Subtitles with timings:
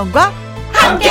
[0.00, 0.32] 김혜영과
[0.72, 1.10] 함께.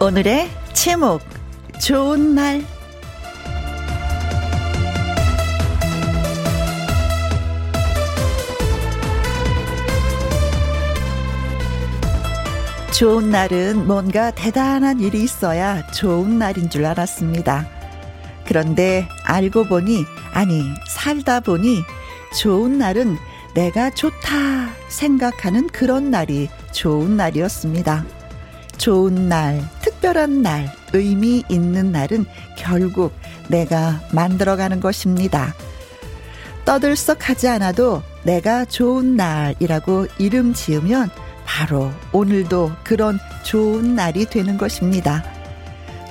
[0.00, 1.20] 오늘의 제목
[1.80, 2.64] 좋은 날
[12.96, 17.77] 좋은 날은 뭔가 대단한 일이 있어야 좋은 날인 줄 알았습니다.
[18.48, 21.82] 그런데 알고 보니, 아니, 살다 보니
[22.40, 23.18] 좋은 날은
[23.52, 28.06] 내가 좋다 생각하는 그런 날이 좋은 날이었습니다.
[28.78, 32.24] 좋은 날, 특별한 날, 의미 있는 날은
[32.56, 33.12] 결국
[33.48, 35.54] 내가 만들어가는 것입니다.
[36.64, 41.10] 떠들썩하지 않아도 내가 좋은 날이라고 이름 지으면
[41.44, 45.22] 바로 오늘도 그런 좋은 날이 되는 것입니다.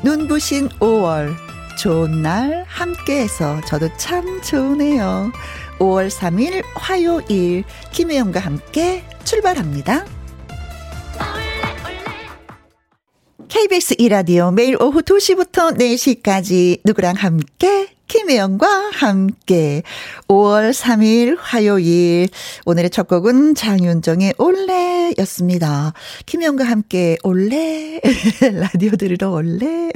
[0.04, 1.47] 눈부신 5월,
[1.78, 5.32] 좋은 날 함께해서 저도 참 좋으네요.
[5.80, 10.06] 5월 3일 화요일, 김혜영과 함께 출발합니다.
[13.48, 19.84] KBS 이라디오 매일 오후 2시부터 4시까지 누구랑 함께 김혜영과 함께
[20.28, 22.30] 5월 3일 화요일
[22.66, 25.94] 오늘의 첫 곡은 장윤정의 올레였습니다.
[26.26, 28.00] 김혜영과 함께 올레
[28.54, 29.92] 라디오 들으러 올레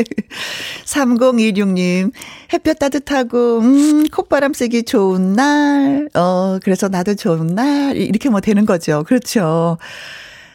[0.86, 2.12] 3016님
[2.54, 8.66] 햇볕 따뜻하고 음 콧바람 쐬기 좋은 날 어 그래서 나도 좋은 날 이렇게 뭐 되는
[8.66, 9.04] 거죠.
[9.08, 9.78] 그렇죠.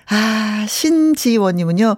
[0.08, 1.96] 아 신지원님은요.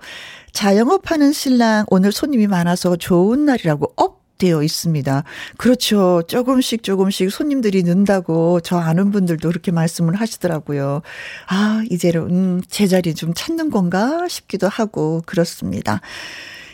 [0.52, 5.24] 자영업하는 신랑 오늘 손님이 많아서 좋은 날이라고 up 되어 있습니다.
[5.56, 6.22] 그렇죠.
[6.26, 11.02] 조금씩 조금씩 손님들이 는다고 저 아는 분들도 그렇게 말씀을 하시더라고요.
[11.48, 16.00] 아, 이제는 음, 제자리 좀 찾는 건가 싶기도 하고 그렇습니다.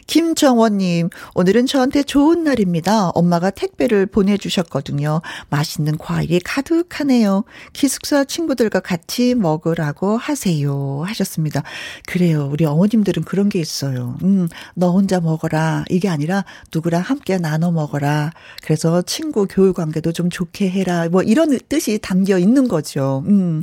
[0.06, 3.08] 김정원님, 오늘은 저한테 좋은 날입니다.
[3.10, 5.22] 엄마가 택배를 보내주셨거든요.
[5.50, 7.44] 맛있는 과일이 가득하네요.
[7.72, 11.02] 기숙사 친구들과 같이 먹으라고 하세요.
[11.04, 11.62] 하셨습니다.
[12.06, 12.48] 그래요.
[12.50, 14.16] 우리 어머님들은 그런 게 있어요.
[14.22, 15.84] 음, 너 혼자 먹어라.
[15.90, 18.32] 이게 아니라 누구랑 함께 나눠 먹어라.
[18.62, 21.08] 그래서 친구 교육 관계도 좀 좋게 해라.
[21.08, 23.22] 뭐 이런 뜻이 담겨 있는 거죠.
[23.26, 23.62] 음.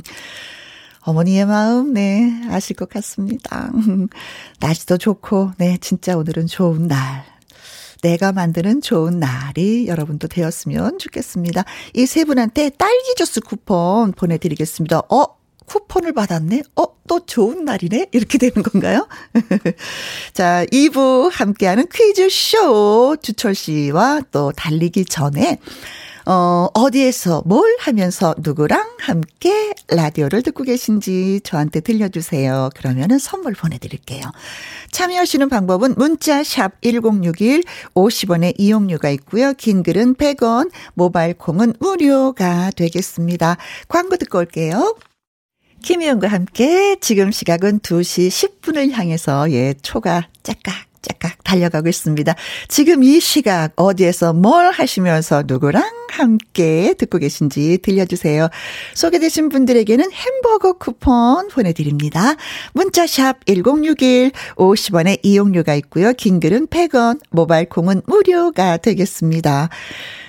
[1.04, 3.70] 어머니의 마음, 네, 아실 것 같습니다.
[4.60, 7.24] 날씨도 좋고, 네, 진짜 오늘은 좋은 날.
[8.02, 11.64] 내가 만드는 좋은 날이 여러분도 되었으면 좋겠습니다.
[11.94, 15.02] 이 세 분한테 딸기 주스 쿠폰 보내드리겠습니다.
[15.08, 15.26] 어?
[15.66, 16.62] 쿠폰을 받았네?
[16.76, 18.08] 어, 또 좋은 날이네?
[18.12, 19.06] 이렇게 되는 건가요?
[20.34, 25.58] 자, 2부 함께하는 퀴즈쇼 주철 씨와 또 달리기 전에
[26.26, 32.70] 어, 어디에서 뭘 하면서 누구랑 함께 라디오를 듣고 계신지 저한테 들려주세요.
[32.74, 34.22] 그러면은 선물 보내드릴게요.
[34.90, 37.62] 참여하시는 방법은 문자 샵 1061,
[37.94, 39.52] 50원의 이용료가 있고요.
[39.54, 43.56] 긴 글은 100원, 모바일 콩은 무료가 되겠습니다.
[43.88, 44.96] 광고 듣고 올게요.
[45.82, 52.34] 김희영과 함께 지금 시각은 2시 10분을 향해서 예, 초가 짝깍 짝깍 달려가고 있습니다.
[52.68, 58.48] 지금 이 시각 어디에서 뭘 하시면서 누구랑 함께 듣고 계신지 들려주세요.
[58.94, 62.34] 소개되신 분들에게는 햄버거 쿠폰 보내드립니다.
[62.72, 66.12] 문자샵 1061 50원의 이용료가 있고요.
[66.12, 69.68] 긴 글은 100원, 모바일 콩은 무료가 되겠습니다.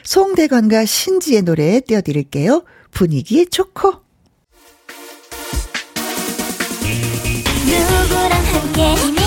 [0.03, 2.63] 송대건과 신지의 노래 띄워드릴게요.
[2.91, 3.93] 분위기 좋고
[7.65, 9.22] 누구랑 함께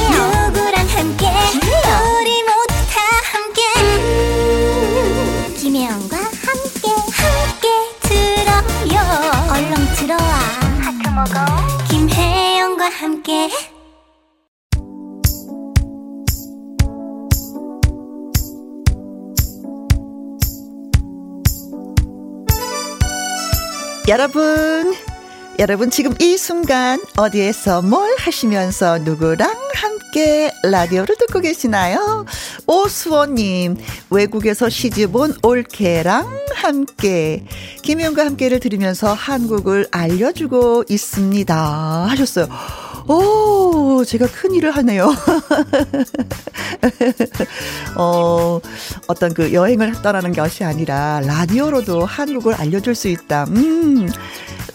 [1.06, 1.28] 함께.
[1.28, 2.98] 우리 모두 다
[3.30, 3.62] 함께.
[5.56, 7.68] 김혜영과 함께 함께
[8.02, 8.96] 들어요.
[9.52, 10.26] 얼렁 들어와.
[10.80, 11.34] 하트 먹어.
[11.88, 13.50] 김혜영과 함께.
[24.08, 24.94] 여러분
[25.58, 32.26] 여러분 지금 이 순간 어디에서 뭘 하시면서 누구랑 함께 라디오를 듣고 계시나요?
[32.66, 33.78] 오수원님
[34.10, 37.46] 외국에서 시집온 올케랑 함께
[37.80, 42.48] 김용과 함께를 들으면서 한국을 알려주고 있습니다 하셨어요.
[43.08, 45.14] 오, 제가 큰 일을 하네요.
[47.96, 48.60] 어,
[49.06, 53.44] 어떤 그 여행을 떠나는 것이 아니라 라디오로도 한국을 알려줄 수 있다.
[53.44, 54.08] 음,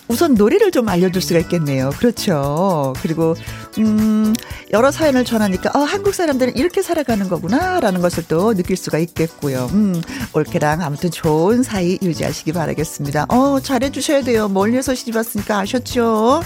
[0.07, 1.91] 우선 노래를 좀 알려줄 수가 있겠네요.
[1.97, 2.93] 그렇죠.
[3.01, 3.35] 그리고,
[3.77, 4.33] 음,
[4.71, 9.69] 여러 사연을 전하니까, 어, 한국 사람들은 이렇게 살아가는 거구나 라는 것을 또 느낄 수가 있겠고요.
[9.73, 10.01] 음,
[10.33, 13.25] 올케랑 아무튼 좋은 사이 유지하시기 바라겠습니다.
[13.29, 14.47] 어, 잘해주셔야 돼요.
[14.47, 16.41] 멀리서 시집 왔으니까 아셨죠?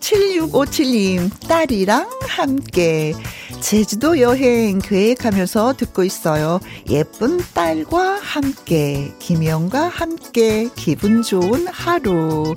[0.00, 3.14] 7657님, 딸이랑 함께.
[3.60, 6.58] 제주도 여행 계획하면서 듣고 있어요.
[6.88, 12.54] 예쁜 딸과 함께, 김영과 함께, 기분 좋은 하루.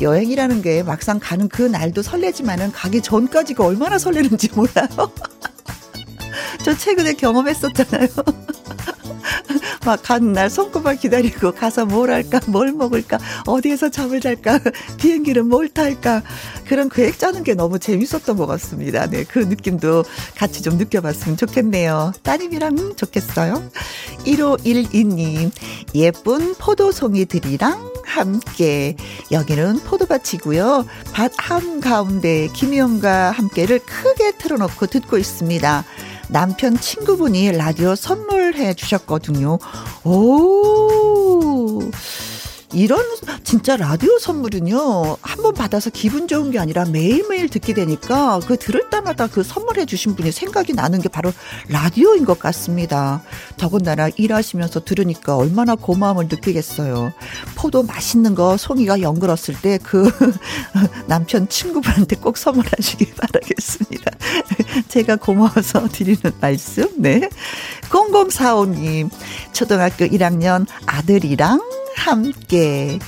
[0.00, 4.88] 여행이라는 게 막상 가는 그 날도 설레지만은 가기 전까지가 얼마나 설레는지 몰라요.
[6.64, 8.08] 저 최근에 경험했었잖아요.
[9.84, 14.60] 막 가는 날 손꼽아 기다리고 가서 뭘 할까, 뭘 먹을까, 어디에서 잠을 잘까,
[14.98, 16.22] 비행기는 뭘 탈까.
[16.66, 19.06] 그런 계획 짜는 게 너무 재밌었던 것 같습니다.
[19.06, 20.04] 네, 그 느낌도
[20.36, 22.12] 같이 좀 느껴봤으면 좋겠네요.
[22.22, 23.70] 따님이랑 좋겠어요.
[24.24, 25.50] 1512님,
[25.94, 28.96] 예쁜 포도송이들이랑 함께.
[29.30, 30.84] 여기는 포도밭이고요.
[31.12, 35.84] 밭 한가운데 김희영과 함께를 크게 틀어놓고 듣고 있습니다.
[36.30, 39.58] 남편 친구분이 라디오 선물해 주셨거든요.
[40.04, 41.80] 오.
[42.72, 43.00] 이런
[43.42, 48.90] 진짜 라디오 선물은요 한 번 받아서 기분 좋은 게 아니라 매일매일 듣게 되니까 그 들을
[48.90, 51.32] 때마다 그 선물해 주신 분이 생각이 나는 게 바로
[51.68, 53.22] 라디오인 것 같습니다.
[53.56, 57.12] 더군다나 일하시면서 들으니까 얼마나 고마움을 느끼겠어요.
[57.56, 60.10] 포도 맛있는 거 송이가 연글었을 때 그
[61.08, 64.10] 남편 친구분한테 꼭 선물하시기 바라겠습니다.
[64.88, 66.86] 제가 고마워서 드리는 말씀.
[66.98, 67.30] 네.
[67.88, 69.08] 0045님
[69.54, 71.62] 초등학교 1학년 아들이랑
[72.00, 72.98] 함께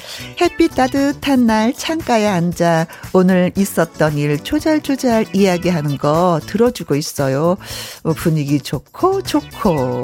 [0.40, 7.56] 햇빛 따뜻한 날 창가에 앉아 오늘 있었던 일 조잘조잘 이야기하는 거 들어주고 있어요.
[8.02, 10.02] 어, 분위기 좋고 좋고.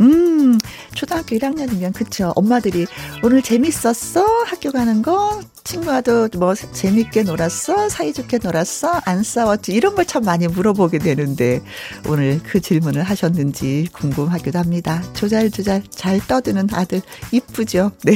[0.00, 0.58] 음,
[0.94, 2.32] 초등학교 1학년이면 그쵸.
[2.34, 2.86] 엄마들이
[3.22, 4.24] 오늘 재밌었어?
[4.46, 5.40] 학교 가는 거?
[5.64, 7.88] 친구와도 뭐 재밌게 놀았어?
[7.88, 9.00] 사이좋게 놀았어?
[9.06, 9.72] 안 싸웠지?
[9.72, 11.62] 이런 걸 참 많이 물어보게 되는데
[12.06, 15.02] 오늘 그 질문을 하셨는지 궁금하기도 합니다.
[15.14, 17.00] 조잘조잘 잘 떠드는 아들
[17.32, 17.92] 이쁘죠?
[18.04, 18.14] 네.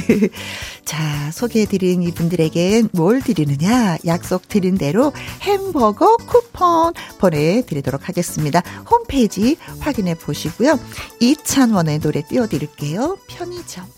[0.85, 3.97] 자, 소개해드린 이분들에겐 뭘 드리느냐?
[4.06, 8.61] 약속 드린 대로 햄버거 쿠폰 보내드리도록 하겠습니다.
[8.91, 10.79] 홈페이지 확인해 보시고요.
[11.21, 13.17] 이찬원의 노래 띄워드릴게요.
[13.27, 13.98] 편의점.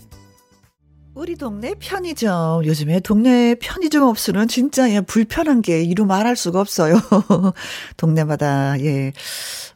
[1.13, 2.63] 우리 동네 편의점.
[2.65, 6.95] 요즘에 동네 편의점 없으면 진짜 예, 불편한 게 이루 말할 수가 없어요.
[7.97, 9.11] 동네마다, 예.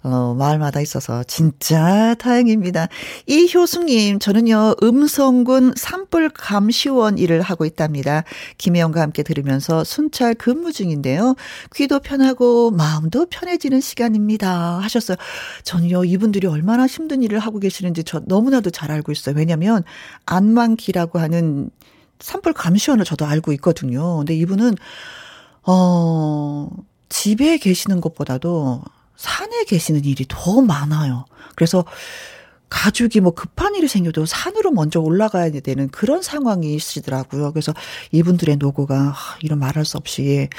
[0.01, 2.87] 어, 마을마다 있어서 진짜 다행입니다.
[3.25, 8.23] 이효숙님, 저는요, 음성군 산불 감시원 일을 하고 있답니다.
[8.57, 11.35] 김혜영과 함께 들으면서 순찰 근무 중인데요.
[11.73, 14.79] 귀도 편하고 마음도 편해지는 시간입니다.
[14.79, 15.17] 하셨어요.
[15.63, 19.35] 전요, 이분들이 얼마나 힘든 일을 하고 계시는지 저 너무나도 잘 알고 있어요.
[19.35, 19.83] 왜냐면,
[20.27, 21.25] 안만기라고 하는
[22.19, 24.18] 산불 감시원을 저도 알고 있거든요.
[24.18, 24.75] 근데 이분은,
[25.63, 26.69] 어,
[27.10, 28.81] 집에 계시는 것보다도
[29.16, 31.25] 산에 계시는 일이 더 많아요.
[31.56, 31.86] 그래서
[32.69, 37.54] 가족이 뭐 급한 일이 생겨도 산으로 먼저 올라가야 되는 그런 상황이시더라고요.
[37.54, 37.74] 그래서
[38.12, 40.50] 이분들의 노고가 이런 말할 수 없이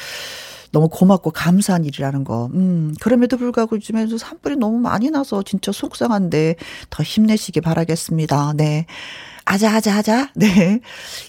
[0.72, 2.46] 너무 고맙고 감사한 일이라는 거.
[2.54, 6.56] 음, 그럼에도 불구하고 요즘에도 산불이 너무 많이 나서 진짜 속상한데
[6.90, 8.54] 더 힘내시기 바라겠습니다.
[8.56, 8.86] 네.
[9.48, 10.32] 아자 아자 아자.
[10.34, 10.80] 네.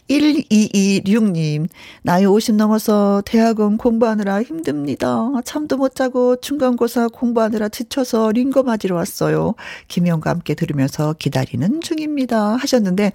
[0.10, 1.68] 1226님.
[2.02, 5.30] 나이 50 넘어서 대학원 공부하느라 힘듭니다.
[5.46, 9.54] 잠도 못 자고 중간고사 공부하느라 지쳐서 링거 맞으러 왔어요.
[9.88, 12.56] 김영과 함께 들으면서 기다리는 중입니다.
[12.56, 13.12] 하셨는데,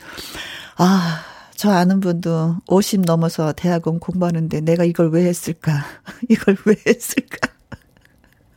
[0.76, 1.20] 아,
[1.56, 5.84] 저 아는 분도 50 넘어서 대학원 공부하는데 내가 이걸 왜 했을까?
[6.30, 7.48] 이걸 왜 했을까?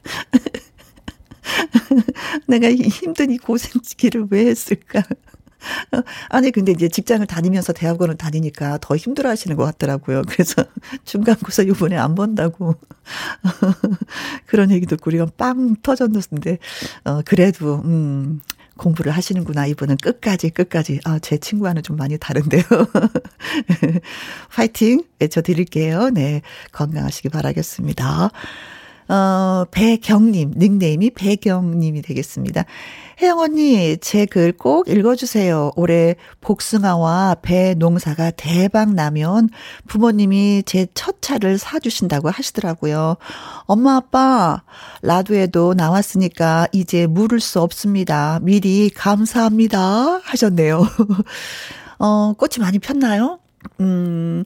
[2.46, 5.02] 내가 힘든 이 고생기를 왜 했을까?
[6.30, 10.24] 아니, 근데 이제 직장을 다니면서 대학원을 다니니까 더 힘들어 하시는 것 같더라고요.
[10.28, 10.64] 그래서
[11.06, 12.76] 중간고사 요번에 안 본다고.
[14.46, 16.58] 그런 얘기 듣고 우리가 빵 터졌는데,
[17.06, 18.42] 어, 그래도, 음,
[18.78, 19.68] 공부를 하시는구나.
[19.68, 21.00] 이분은 끝까지, 끝까지.
[21.06, 22.64] 아, 제 친구와는 좀 많이 다른데요.
[24.52, 26.10] 파이팅 외쳐드릴게요.
[26.10, 26.42] 네.
[26.74, 28.32] 건강하시기 바라겠습니다.
[29.08, 32.66] 어, 배경님, 닉네임이 배경님이 되겠습니다.
[33.22, 35.72] 혜영 언니, 제 글 꼭 읽어주세요.
[35.76, 39.50] 올해 복숭아와 배 농사가 대박 나면
[39.88, 43.16] 부모님이 제 첫 차를 사주신다고 하시더라고요.
[43.66, 44.64] 엄마, 아빠,
[45.02, 48.40] 라두에도 나왔으니까 이제 물을 수 없습니다.
[48.42, 50.20] 미리 감사합니다.
[50.24, 50.84] 하셨네요.
[52.00, 53.40] 어, 꽃이 많이 폈나요?
[53.80, 54.44] 음,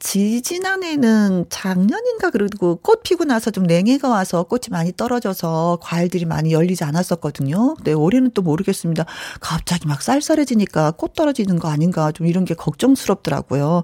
[0.00, 6.84] 지지난해는 작년인가 그리고 꽃 피고 나서 좀 냉해가 와서 꽃이 많이 떨어져서 과일들이 많이 열리지
[6.84, 7.74] 않았었거든요.
[7.74, 9.04] 근데 올해는 또 모르겠습니다.
[9.40, 13.82] 갑자기 막 쌀쌀해지니까 꽃 떨어지는 거 아닌가 좀 이런 게 걱정스럽더라고요.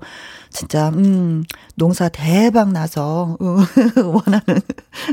[0.50, 3.58] 진짜 음 농사 대박 나서 음,
[4.14, 4.60] 원하는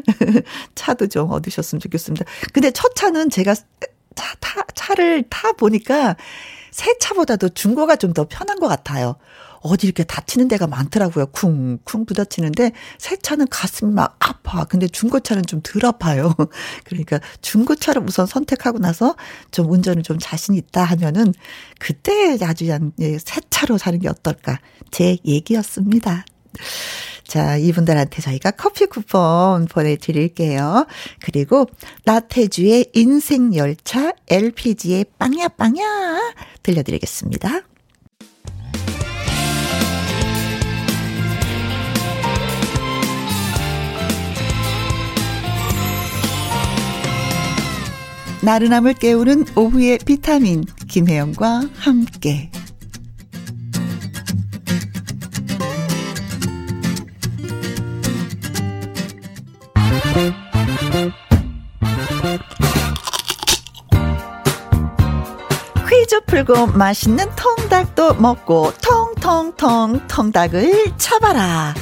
[0.75, 2.25] 차도 좀 얻으셨으면 좋겠습니다.
[2.53, 6.15] 근데 첫 차는 제가 차, 타, 차를 타 보니까
[6.71, 9.15] 새 차보다도 중고가 좀 더 편한 것 같아요.
[9.63, 11.27] 어디 이렇게 다치는 데가 많더라고요.
[11.27, 14.65] 쿵쿵 부딪히는데 새 차는 가슴이 막 아파.
[14.65, 16.33] 근데 중고차는 좀 덜 아파요.
[16.83, 19.15] 그러니까 중고차를 우선 선택하고 나서
[19.51, 21.33] 좀 운전을 좀 자신 있다 하면은
[21.79, 22.65] 그때 아주
[22.99, 24.59] 예, 새 차로 사는 게 어떨까.
[24.91, 26.25] 제 얘기였습니다.
[27.25, 30.85] 자, 이분들한테 저희가 커피 쿠폰 보내드릴게요.
[31.21, 31.65] 그리고
[32.05, 37.61] 나태주의 인생열차 LPG의 빵야 빵야 들려드리겠습니다.
[48.43, 52.51] 나른함을 깨우는 오후의 비타민 김혜영과 함께
[65.89, 71.73] 퀴즈 풀고 맛있는 통닭도 먹고 통통통 통닭을 쳐봐라.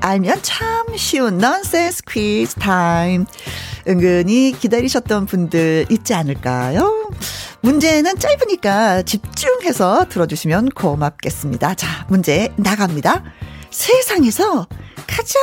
[0.00, 3.24] 알면 참 쉬운 넌센스 퀴즈 타임.
[3.88, 7.10] 은근히 기다리셨던 분들 있지 않을까요?
[7.60, 11.74] 문제는 짧으니까 집중해서 들어주시면 고맙겠습니다.
[11.74, 13.22] 자, 문제 나갑니다.
[13.70, 14.66] 세상에서
[15.06, 15.42] 가장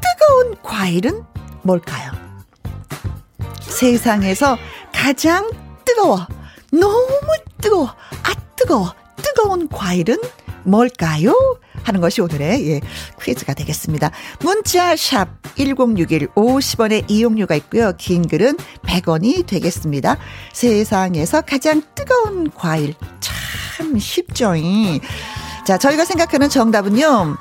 [0.00, 1.22] 뜨거운 과일은
[1.62, 2.10] 뭘까요?
[3.60, 4.58] 세상에서
[4.92, 5.50] 가장
[5.84, 6.26] 뜨거워.
[6.72, 7.16] 너무
[7.60, 7.86] 뜨거워.
[7.88, 8.94] 아, 뜨거워.
[9.16, 10.18] 뜨거운 과일은
[10.64, 11.34] 뭘까요?
[11.82, 12.80] 하는 것이 오늘의 예,
[13.20, 14.10] 퀴즈가 되겠습니다.
[14.40, 17.92] 문자 샵 1061 50원의 이용료가 있고요.
[17.98, 20.16] 긴 글은 100원이 되겠습니다.
[20.52, 24.52] 세상에서 가장 뜨거운 과일 참 쉽죠.
[25.66, 27.36] 자, 저희가 생각하는 정답은요.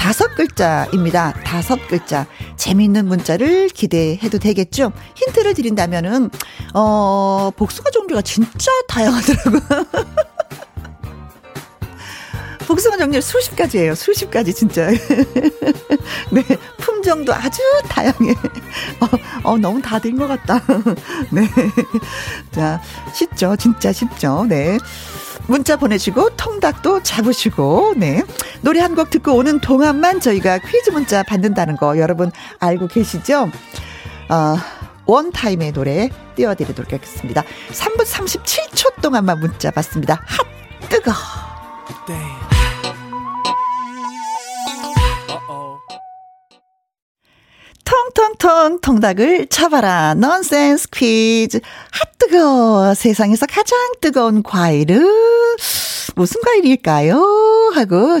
[0.00, 1.34] 다섯 글자입니다.
[1.44, 2.26] 다섯 글자.
[2.56, 4.92] 재미있는 문자를 기대해도 되겠죠?
[5.14, 6.30] 힌트를 드린다면은,
[6.72, 9.60] 어, 복숭아 종류가 진짜 다양하더라고요.
[12.70, 13.96] 복숭아 종류 수십 가지예요.
[13.96, 14.86] 수십 가지 진짜.
[16.30, 16.44] 네,
[16.78, 18.30] 품종도 아주 다양해.
[19.00, 19.08] 어,
[19.52, 20.60] 어 너무 다 된 것 같다.
[21.34, 21.48] 네.
[22.52, 22.80] 자,
[23.12, 23.56] 쉽죠.
[23.56, 24.46] 진짜 쉽죠.
[24.48, 24.78] 네.
[25.48, 28.22] 문자 보내시고 통닭도 잡으시고 네
[28.60, 33.50] 노래 한 곡 듣고 오는 동안만 저희가 퀴즈 문자 받는다는 거 여러분 알고 계시죠?
[34.28, 34.56] 어,
[35.06, 37.42] 원타임의 노래 띄워드리도록 하겠습니다.
[37.72, 40.22] 3분 37초 동안만 문자 받습니다.
[40.24, 40.46] 핫
[40.88, 41.10] 뜨거.
[42.08, 42.49] 네.
[48.14, 50.14] 통통통 통닭을 쳐봐라.
[50.14, 51.60] 넌센스 퀴즈.
[51.90, 52.94] 핫 뜨거.
[52.94, 55.00] 세상에서 가장 뜨거운 과일은
[56.16, 57.72] 무슨 과일일까요?
[57.74, 58.20] 하고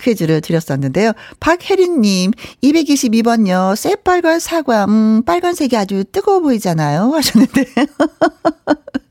[0.00, 1.12] 퀴즈를 드렸었는데요.
[1.40, 3.76] 박혜린님, 222번요.
[3.76, 7.12] 새빨간 사과, 음, 빨간색이 아주 뜨거워 보이잖아요.
[7.12, 7.64] 하셨는데.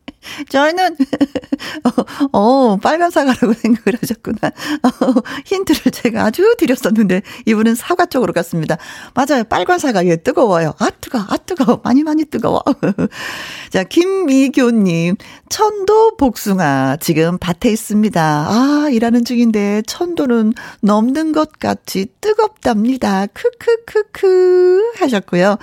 [0.50, 0.96] 저희는,
[2.34, 4.38] 어, 어, 빨간 사과라고 생각을 하셨구나.
[4.48, 8.78] 어, 힌트를 제가 아주 드렸었는데, 이분은 사과 쪽으로 갔습니다.
[9.14, 9.44] 맞아요.
[9.44, 10.74] 빨간 사과, 예, 뜨거워요.
[10.80, 11.82] 아, 뜨거, 아, 뜨거워.
[11.84, 12.64] 많이, 많이 뜨거워.
[13.70, 15.16] 자, 김미교님,
[15.50, 18.22] 천도 복숭아, 지금 밭에 있습니다.
[18.22, 23.28] 아, 일하는 중인데, 천도는 넘는 것 같이 뜨겁답니다.
[23.28, 25.58] 크크크크 하셨고요.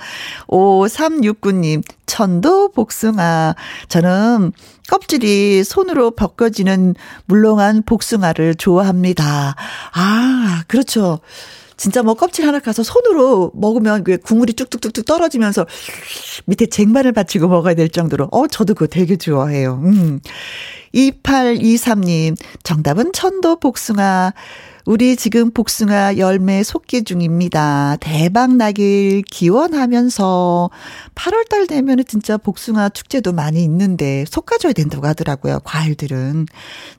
[0.47, 3.55] 5369님, 천도 복숭아.
[3.87, 4.51] 저는
[4.89, 9.55] 껍질이 손으로 벗겨지는 물렁한 복숭아를 좋아합니다.
[9.93, 11.19] 아, 그렇죠.
[11.77, 15.65] 진짜 뭐 껍질 하나 가서 손으로 먹으면 그 국물이 쭉쭉쭉쭉 떨어지면서
[16.45, 19.79] 밑에 쟁반을 받치고 먹어야 될 정도로 어 저도 그거 되게 좋아해요.
[19.83, 20.19] 음.
[20.93, 24.33] 2823님 정답은 천도 복숭아
[24.89, 27.97] 우리 지금 복숭아 열매 속기 중입니다.
[27.99, 30.71] 대박 나길 기원하면서
[31.13, 35.59] 8월달 되면 은 진짜 복숭아 축제도 많이 있는데 솎아줘야 된다고 하더라고요.
[35.63, 36.47] 과일들은.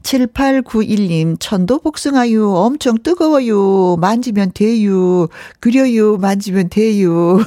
[0.04, 3.96] 7891님, 천도 복숭아유 엄청 뜨거워요.
[3.96, 5.26] 만지면 돼요.
[5.58, 6.16] 그려요.
[6.16, 7.38] 만지면 돼요.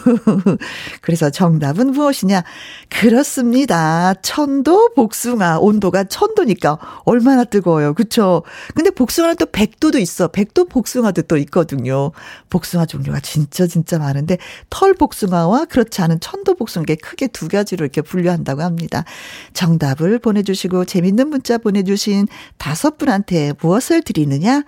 [0.99, 2.43] 그래서 정답은 무엇이냐?
[2.89, 4.13] 그렇습니다.
[4.15, 5.59] 천도 복숭아.
[5.59, 7.93] 온도가 천도니까 얼마나 뜨거워요.
[7.93, 8.43] 그쵸?
[8.75, 10.32] 근데 복숭아는 또 100도도 있어.
[10.33, 12.11] 100도 복숭아도 또 있거든요.
[12.49, 14.37] 복숭아 종류가 진짜 진짜 많은데
[14.69, 19.05] 털 복숭아와 그렇지 않은 천도 복숭아 크게 두 가지로 이렇게 분류한다고 합니다.
[19.53, 24.63] 정답을 보내주시고 재밌는 문자 보내주신 다섯 분한테 무엇을 드리느냐?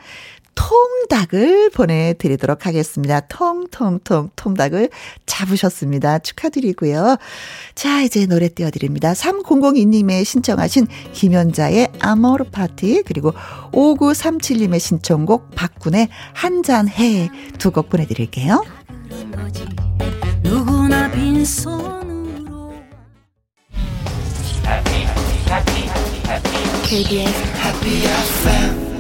[0.56, 3.20] 통닭을 보내드리도록 하겠습니다.
[3.22, 4.90] 통통통 통닭을
[5.26, 6.20] 잡으셨습니다.
[6.20, 7.18] 축하드리고요.
[7.76, 9.14] 자, 이제 노래 띄워드립니다.
[9.14, 13.34] 3002님의 신청하신 김연자의 아모르 파티 그리고
[13.72, 18.64] 5937님의 신청곡 박군의 한잔해 두 곡 보내드릴게요.
[20.44, 22.74] 누구나 빈손으로
[26.88, 28.95] KBS Happy FM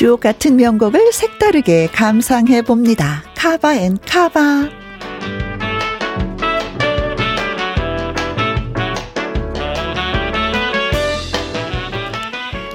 [0.00, 3.22] 주옥 같은 명곡을 색다르게 감상해 봅니다.
[3.36, 4.70] cover and cover.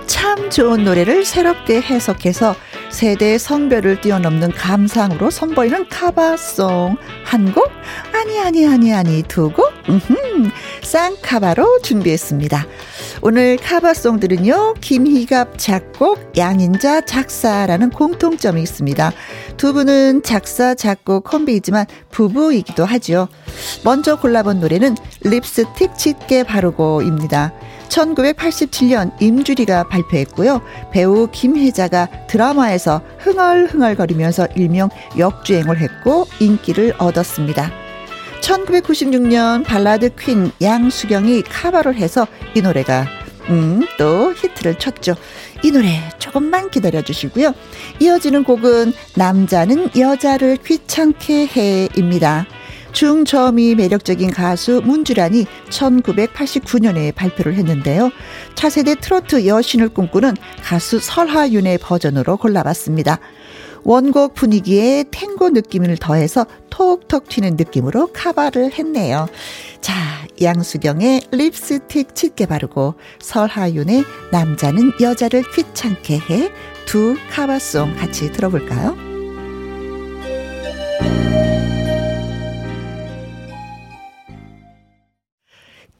[0.06, 2.56] 참 좋은 노래를 새롭게 해석해서
[2.92, 7.72] 세대 성별을 뛰어넘는 감상으로 선보이는 카바송 한 곡?
[8.14, 9.74] 아니 아니 아니 아니 두 곡?
[9.90, 10.52] 음흠
[10.84, 12.68] 쌍카바로 준비했습니다.
[13.22, 19.12] 오늘 카바송들은요, 김희갑 작곡, 양인자 작사라는 공통점이 있습니다.
[19.58, 23.28] 두 분은 작사, 작곡 콤비이지만 부부이기도 하죠.
[23.84, 27.54] 먼저 골라본 노래는 립스틱 짙게 바르고입니다.
[27.90, 30.62] 1987년 임주리가 발표했고요.
[30.92, 37.85] 배우 김혜자가 드라마에서 흥얼흥얼거리면서 일명 역주행을 했고 인기를 얻었습니다.
[38.46, 43.08] 1996년 발라드 퀸 양수경이 카바를 해서 이 노래가
[43.50, 45.16] 음, 또 히트를 쳤죠.
[45.64, 47.54] 이 노래 조금만 기다려 주시고요.
[48.00, 52.46] 이어지는 곡은 남자는 여자를 귀찮게 해입니다.
[52.92, 58.12] 중저음이 매력적인 가수 문주란이 1989년에 발표를 했는데요.
[58.56, 60.34] 차세대 트로트 여신을 꿈꾸는
[60.64, 63.20] 가수 설하윤의 버전으로 골라봤습니다.
[63.86, 69.28] 원곡 분위기에 탱고 느낌을 더해서 톡톡 튀는 느낌으로 카바를 했네요.
[69.80, 69.94] 자,
[70.42, 76.52] 양수경의 립스틱 짙게 바르고 설하윤의 남자는 여자를 귀찮게 해
[76.86, 78.96] 두 카바송 같이 들어볼까요?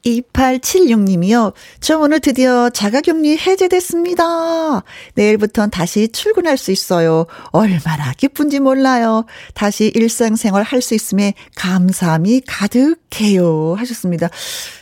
[0.06, 1.52] 2876님이요.
[1.80, 4.82] 저 오늘 드디어 자가격리 해제됐습니다.
[5.14, 7.26] 내일부터는 다시 출근할 수 있어요.
[7.50, 9.24] 얼마나 기쁜지 몰라요.
[9.54, 13.74] 다시 일상생활 할 수 있음에 감사함이 가득해요.
[13.76, 14.28] 하셨습니다.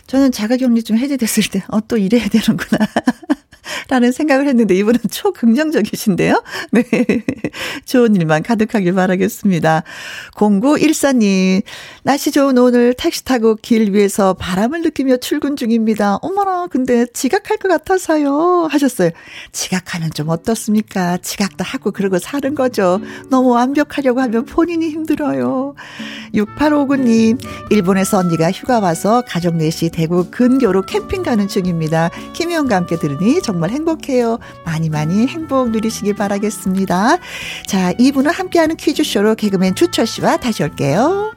[0.06, 2.87] 저는 자가격리 좀 해제됐을 때, 어, 또 일해야 되는구나.
[3.88, 6.42] 라는 생각을 했는데 이분은 초긍정적이신데요.
[6.72, 6.85] 네.
[7.85, 9.83] 좋은 일만 가득하길 바라겠습니다.
[10.35, 11.62] 0914님,
[12.03, 16.16] 날씨 좋은 오늘 택시 타고 길 위에서 바람을 느끼며 출근 중입니다.
[16.16, 18.68] 어머나, 근데 지각할 것 같아서요.
[18.70, 19.11] 하셨어요.
[19.53, 21.16] 지각하는 좀 어떻습니까?
[21.18, 23.00] 지각도 하고 그러고 사는 거죠.
[23.31, 25.74] 너무 완벽하려고 하면 본인이 힘들어요.
[26.35, 27.38] 6859님,
[27.70, 32.11] 일본에서 언니가 휴가 와서 가족 넷이 대구 근교로 캠핑 가는 중입니다.
[32.33, 34.40] 김희영과 함께 들으니 정말 정말 행복해요.
[34.64, 37.18] 많이 많이 행복 누리시길 바라겠습니다.
[37.66, 41.32] 자, 2부는 함께하는 퀴즈쇼로 개그맨 주철 씨와 다시 올게요.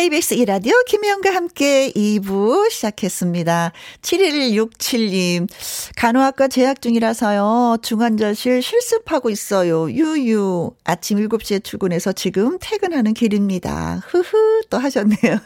[0.00, 3.72] KBS 이라디오 김혜영과 함께 2부 시작했습니다.
[4.00, 5.46] 7167님,
[5.94, 7.76] 간호학과 재학 중이라서요.
[7.82, 9.90] 중환자실 실습하고 있어요.
[9.90, 10.70] 유유.
[10.84, 14.00] 아침 7시에 출근해서 지금 퇴근하는 길입니다.
[14.06, 15.36] 흐흐, 또 하셨네요.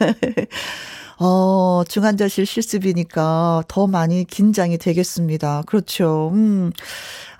[1.19, 5.65] 어, 중환자실 실습이니까 더 많이 긴장이 되겠습니다.
[5.67, 6.31] 그렇죠.
[6.33, 6.73] 음.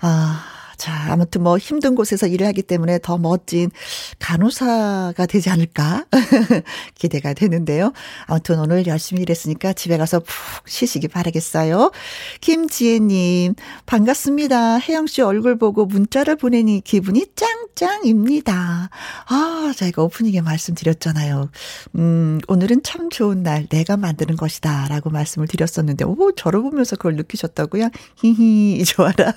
[0.01, 0.54] 아.
[0.85, 3.71] 자, 아무튼 뭐 힘든 곳에서 일을 하기 때문에 더 멋진
[4.19, 6.05] 간호사가 되지 않을까
[6.93, 7.91] 기대가 되는데요.
[8.27, 11.91] 아무튼 오늘 열심히 일했으니까 집에 가서 푹 쉬시기 바라겠어요.
[12.39, 13.55] 김지혜님,
[13.87, 14.77] 반갑습니다.
[14.77, 18.89] 혜영 씨 얼굴 보고 문자를 보내니 기분이 짱 짱입니다.
[19.27, 21.49] 아, 저희가 오프닝에 말씀드렸잖아요.
[21.95, 24.87] 음, 오늘은 참 좋은 날, 내가 만드는 것이다.
[24.87, 27.89] 라고 말씀을 드렸었는데, 오, 저를 보면서 그걸 느끼셨다고요?
[28.15, 29.33] 히히, 좋아라.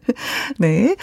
[0.58, 0.96] 네.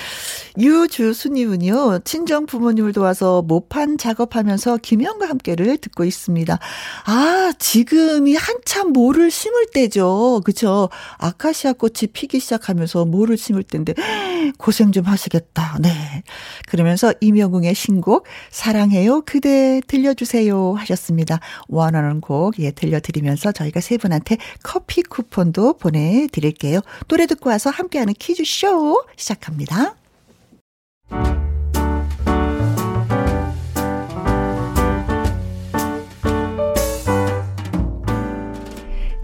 [0.60, 6.60] 유주수님은요, 친정 부모님을 도와서 모판 작업하면서 김영과 함께를 듣고 있습니다.
[7.06, 10.42] 아, 지금이 한참 모를 심을 때죠.
[10.44, 10.90] 그쵸?
[11.18, 13.94] 아카시아 꽃이 피기 시작하면서 모를 심을 때인데,
[14.58, 15.78] 고생 좀 하시겠다.
[15.82, 16.24] 네.
[16.68, 21.40] 그러면서 이명웅의 신곡, 사랑해요, 그대 들려주세요 하셨습니다.
[21.68, 26.80] 원하는 곡, 예, 들려드리면서 저희가 세 분한테 커피 쿠폰도 보내드릴게요.
[27.08, 28.83] 노래 듣고 와서 함께하는 퀴즈쇼
[29.16, 29.96] 시작합니다.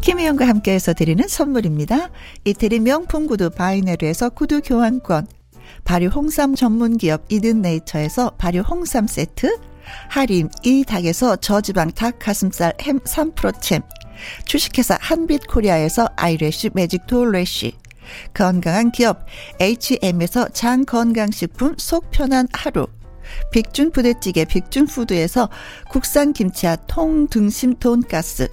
[0.01, 2.09] 김혜영과 함께해서 드리는 선물입니다.
[2.45, 5.27] 이태리 명품 구두 바이네르에서 구두 교환권,
[5.83, 9.57] 발효 홍삼 전문 기업 이든 네이처에서 발효 홍삼 세트,
[10.09, 13.81] 하림 이 닭에서 저지방 닭 가슴살 햄 3%챔,
[14.45, 17.73] 주식회사 한빛 코리아에서 eyelash magic 돌래쉬,
[18.33, 19.25] 건강한 기업
[19.59, 22.87] H&M에서 장 건강식품 속 편한 하루,
[23.51, 25.49] 빅준 부대찌개 빅준푸드에서
[25.89, 28.47] 국산 김치와 통등심 돈가스,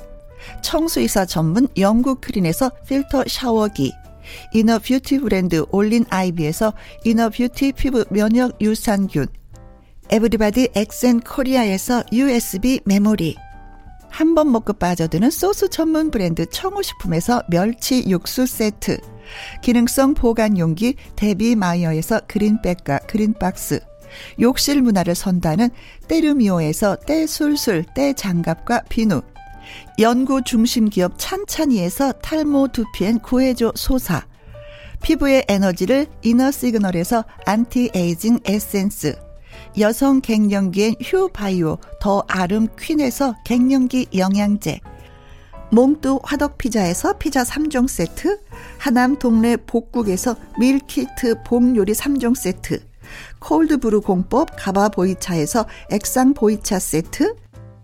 [0.63, 3.93] 청수이사 전문 영구크린에서 필터 샤워기,
[4.53, 6.73] inner beauty 브랜드 올린 아이비에서
[7.05, 9.27] inner beauty 피부 면역 유산균,
[10.11, 13.37] 에브리바디 엑센 코리아에서 USB 메모리,
[14.09, 18.99] 한 번 먹고 빠져드는 소스 전문 브랜드 청호식품에서 멸치 육수 세트,
[19.63, 23.81] 기능성 보관 용기 데비 마이어에서 그린백과 그린박스,
[24.41, 25.71] 욕실 문화를 선도하는
[26.09, 29.23] 때르미오에서 때술술 때장갑과 비누,
[29.99, 34.27] 연구 중심 기업 찬찬이에서 탈모 두피엔 구해줘 소사,
[35.03, 39.17] 피부의 에너지를 이너 시그널에서 안티 에이징 에센스,
[39.79, 44.81] 여성 갱년기엔 휴 바이오 더 아름 퀸에서 갱년기 영양제,
[45.71, 48.41] 몽뚜 화덕 피자에서 피자 3종 세트,
[48.79, 52.81] 하남 동네 복국에서 밀키트 봉요리 3종 세트,
[53.41, 57.35] cold brew 공법 가바 보이차에서 액상 보이차 세트,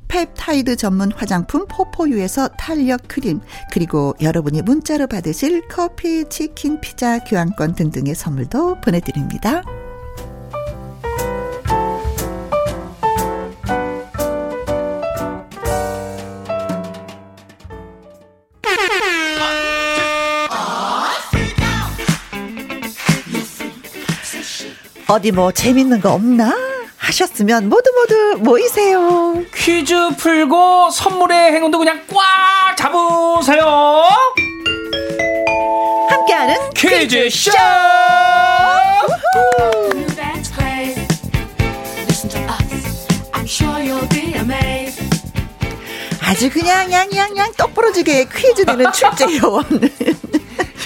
[0.09, 3.41] 펩타이드 전문 화장품 포포유에서 탄력 크림,
[3.73, 9.63] 그리고 여러분이 문자로 받으실 커피, 치킨, 피자, 교환권 등등의 선물도 보내드립니다.
[25.13, 26.57] 어디 뭐 재밌는 거 없나?
[26.97, 29.45] 하셨으면 모두 모두 모이세요.
[29.55, 34.09] 퀴즈 풀고 선물의 행운도 그냥 꽉 잡으세요.
[36.09, 37.53] 함께하는 퀴즈쇼!
[44.35, 45.21] Amazed.
[46.21, 49.65] 아주 그냥 양양양 똑부러지게 퀴즈 내는 출제 요원.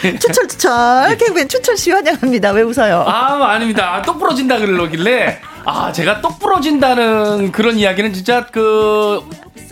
[0.02, 2.50] 추철 추철 개그맨 추철 씨 환영합니다.
[2.52, 3.04] 왜 웃어요?
[3.06, 4.02] 아, 아닙니다.
[4.02, 9.20] 똑 부러진다 그러길래 아, 제가 똑 부러진다는 그런 이야기는 진짜 그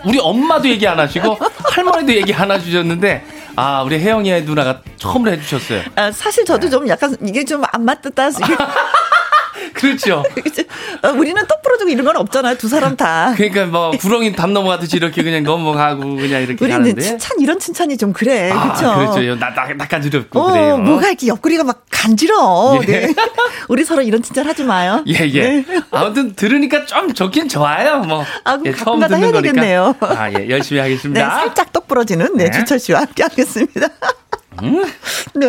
[0.05, 1.39] 우리 엄마도 얘기 안 하시고
[1.73, 3.25] 할머니도 얘기 안 해주셨는데
[3.57, 5.83] 아, 우리 혜영이 누나가 처음으로 해주셨어요.
[5.95, 8.11] 아, 사실 저도 좀 약간 이게 좀 안 맞다.
[9.85, 10.25] 그렇죠.
[11.03, 12.57] 어, 우리는 똑 부러지고 이런 건 없잖아요.
[12.57, 13.35] 두 사람 다.
[13.37, 17.03] 그러니까 뭐 구렁이 담 넘어가듯이 이렇게 그냥 넘어가고 그냥 이렇게 우리는 하는데.
[17.03, 18.51] 칭찬 이런 칭찬이 좀 그래.
[18.51, 19.13] 아, 그렇죠.
[19.13, 19.35] 그렇죠.
[19.37, 20.79] 나, 나, 낯간지럽고 어, 그래요.
[20.79, 22.81] 뭐가 이렇게 옆구리가 막 간지러워.
[22.83, 22.87] 예.
[22.87, 23.15] 네.
[23.69, 25.05] 우리 서로 이런 칭찬 하지 마요.
[25.07, 25.43] 예, 예.
[25.43, 25.65] 네.
[25.91, 28.01] 아무튼 들으니까 좀 좋긴 좋아요.
[28.01, 28.25] 뭐.
[28.45, 29.95] 아, 예, 가끔가다 해야 되겠네요.
[30.01, 30.49] 아, 예.
[30.49, 31.31] 열심히 네, 하겠습니다.
[31.31, 32.51] 살짝 똑 부러지는 네, 네.
[32.51, 33.89] 주철 씨와 함께 하겠습니다.
[34.63, 34.85] 음.
[35.35, 35.49] 네.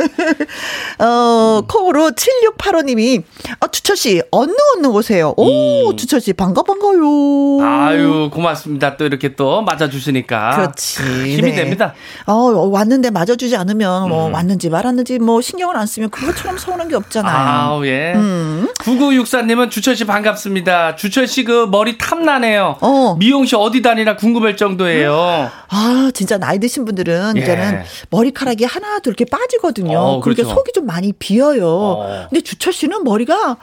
[1.03, 3.23] 어, 콩으로 7685님이,
[3.59, 5.33] 아, 주철 씨, 언능 언능 오세요.
[5.37, 5.97] 오, 음.
[5.97, 7.61] 주철 씨, 반가, 반가요.
[7.61, 8.97] 아유, 고맙습니다.
[8.97, 10.55] 또 이렇게 또 맞아주시니까.
[10.55, 11.03] 그렇지.
[11.03, 11.55] 힘이 네.
[11.55, 11.93] 됩니다.
[12.25, 14.33] 어, 왔는데 맞아주지 않으면, 뭐, 음.
[14.33, 17.35] 왔는지 말았는지, 뭐, 신경을 안 쓰면 그것처럼 서운한 게 없잖아요.
[17.35, 18.13] 아우, 예.
[18.15, 18.67] 음.
[18.79, 20.95] 9964님은 주철씨 반갑습니다.
[20.95, 22.77] 주철씨 그 머리 탐나네요.
[22.81, 23.15] 어.
[23.19, 25.49] 미용실 어디 다니나 궁금할 정도예요.
[25.69, 27.41] 아, 진짜 나이 드신 분들은 예.
[27.41, 29.97] 이제는 머리카락이 하나, 둘 이렇게 빠지거든요.
[29.97, 30.49] 어, 그러니까 그렇죠.
[30.55, 31.67] 속이 좀 많이 비어요.
[31.67, 32.27] 어.
[32.29, 33.57] 근데 주철 씨는 머리가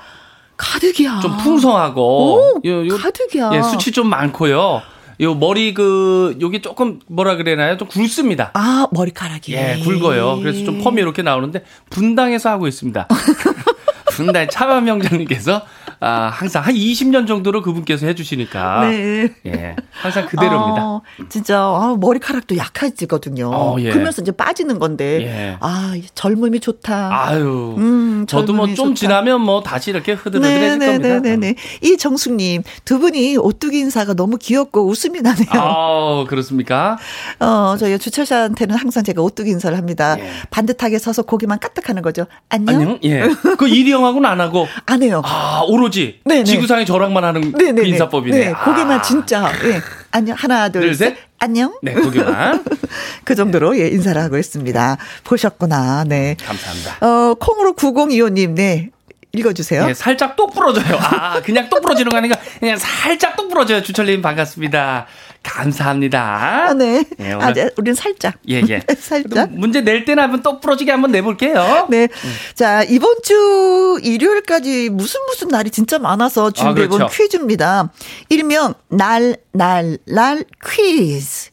[0.56, 1.20] 가득이야.
[1.20, 2.02] 좀 풍성하고.
[2.02, 3.50] 오, 요- 요- 가득이야.
[3.54, 4.82] 예, 수치 좀 많고요.
[5.20, 7.76] 요 머리 그, 요게 조금 뭐라 그래나요?
[7.76, 8.50] 좀 굵습니다.
[8.54, 9.52] 아, 머리카락이.
[9.54, 10.38] 예, 굵어요.
[10.40, 13.08] 그래서 좀 펌이 이렇게 나오는데 분당에서 하고 있습니다.
[14.12, 15.62] 분당 차만 명장님께서
[16.04, 18.90] 아, 항상 한 20년 정도로 그분께서 해주시니까.
[18.90, 19.28] 네.
[19.46, 19.76] 예.
[19.92, 20.84] 항상 그대로입니다.
[20.84, 23.48] 어, 진짜 아, 머리카락도 약해지거든요.
[23.48, 23.90] 어, 예.
[23.90, 25.56] 그러면서 이제 빠지는 건데 예.
[25.60, 27.10] 아 젊음이 좋다.
[27.28, 27.76] 아유.
[27.78, 28.96] 음, 저도 뭐 좀.
[28.96, 30.98] 지나면 뭐 다시 이렇게 흐드러들해질 겁니다.
[30.98, 31.54] 네네네네네.
[31.82, 35.46] 이 정숙님 두 분이 오뚜기 인사가 너무 귀엽고 웃음이 나네요.
[35.50, 36.98] 아, 그렇습니까?
[37.38, 40.16] 어, 저희 주철씨한테는 항상 제가 오뚜기 인사를 합니다.
[40.18, 40.28] 예.
[40.50, 42.26] 반듯하게 서서 고개만 까딱하는 거죠.
[42.48, 42.74] 안녕?
[42.74, 42.98] 안녕?
[43.04, 43.28] 예.
[43.56, 44.66] 그 이리 형하고는 안 하고.
[44.86, 45.22] 안 해요.
[45.24, 46.20] 아, 오로 지.
[46.24, 46.44] 네네.
[46.44, 47.88] 지구상에 저랑만 하는 그 네네네.
[47.90, 48.38] 인사법이네.
[48.38, 49.02] 네, 고개만 아.
[49.02, 49.52] 진짜.
[49.64, 49.80] 예.
[50.10, 50.36] 안녕.
[50.36, 51.10] 하나, 둘, 둘, 셋.
[51.10, 51.18] 셋.
[51.38, 51.72] 안녕.
[51.82, 52.64] 네, 고개만.
[53.24, 54.96] 그 정도로 예, 인사를 하고 있습니다.
[55.24, 56.04] 보셨구나.
[56.04, 56.36] 네.
[56.44, 57.06] 감사합니다.
[57.06, 58.90] 어, 콩으로 9025님, 네.
[59.34, 59.86] 읽어주세요.
[59.88, 60.98] 예, 살짝 똑 부러져요.
[61.00, 63.82] 아, 그냥 똑 부러지는 거 아니라 그냥 살짝 똑 부러져요.
[63.82, 65.06] 주철님 반갑습니다.
[65.42, 66.66] 감사합니다.
[66.68, 67.02] 아, 네.
[67.18, 67.70] 예, 아, 오늘- 네.
[67.78, 68.34] 우린 살짝.
[68.48, 68.82] 예, 예.
[68.98, 69.50] 살짝.
[69.52, 71.86] 문제 낼 때는 한번 똑 부러지게 한번 내볼게요.
[71.90, 72.08] 네.
[72.54, 77.22] 자, 이번 주 일요일까지 무슨 무슨 날이 진짜 많아서 준비해본 아, 그렇죠.
[77.22, 77.90] 퀴즈입니다.
[78.28, 81.50] 일명 날, 날, 날 퀴즈.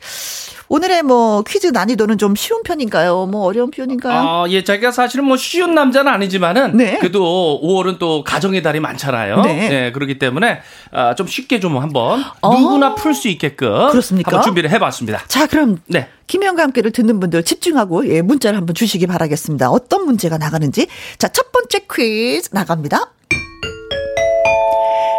[0.72, 3.26] 오늘의 뭐 퀴즈 난이도는 좀 쉬운 편인가요?
[3.26, 4.20] 뭐 어려운 편인가요?
[4.20, 7.00] 아, 예, 자기가 사실은 뭐 쉬운 남자는 아니지만은 네.
[7.00, 9.42] 그래도 5월은 또 가정의 달이 많잖아요.
[9.42, 9.70] 네.
[9.72, 12.56] 예, 그렇기 때문에 아, 좀 쉽게 좀 한번 어.
[12.56, 14.32] 누구나 풀 수 있게끔 그렇습니까?
[14.32, 15.24] 한번 준비를 해봤습니다.
[15.28, 16.08] 자, 그럼 네.
[16.28, 19.72] 김혜영과 함께를 듣는 분들 집중하고 예, 문자를 한번 주시기 바라겠습니다.
[19.72, 20.88] 어떤 문제가 나가는지.
[21.18, 23.12] 자, 첫 번째 퀴즈 나갑니다.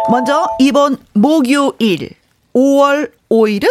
[0.09, 2.11] 먼저 이번 목요일
[2.55, 3.67] 5월 5일은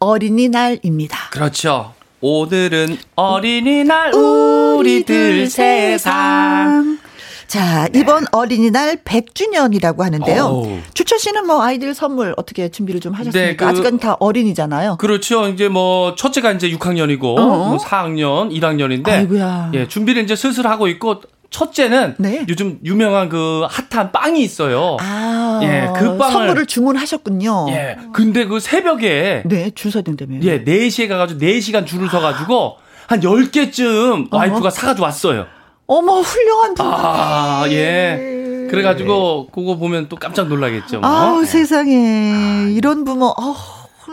[0.00, 1.30] 어린이날입니다.
[1.30, 1.92] 그렇죠.
[2.20, 6.98] 오늘은 어린이날 우리들 세상.
[7.46, 10.34] 자, 이번 어린이날 100주년이라고 하는데요.
[10.34, 10.38] 네.
[10.40, 10.78] 어우.
[10.92, 13.40] 주철 씨는 뭐 아이들 선물 어떻게 준비를 좀 하셨습니까?
[13.50, 14.96] 네, 그- 아직은 다 어린이잖아요.
[14.98, 15.48] 그렇죠.
[15.48, 17.40] 이제 뭐 첫째가 이제 6학년이고 어.
[17.46, 19.70] 뭐 4학년, 1학년인데 아이고야.
[19.74, 22.44] 예, 준비를 이제 슬슬 하고 있고 첫째는 네.
[22.48, 24.96] 요즘 유명한 그 핫한 빵이 있어요.
[25.00, 27.66] 아, 예, 그 빵을- 선물을 주문하셨군요.
[27.70, 27.96] 예.
[28.12, 30.40] 근데 그 새벽에 네, 줄 서야 된다며요.
[30.42, 35.46] 예, 4시에 가가지고 4시간 줄을 서가지고 한 10개쯤 와이프가 사가지고 왔어요.
[35.86, 36.84] 어머, 훌륭한 분.
[36.86, 38.66] 아, 예.
[38.70, 41.00] 그래가지고 그거 보면 또 깜짝 놀라겠죠.
[41.00, 41.08] 뭐.
[41.08, 41.46] 아우, 예.
[41.46, 42.66] 세상에.
[42.72, 43.54] 이런 부모, 어우,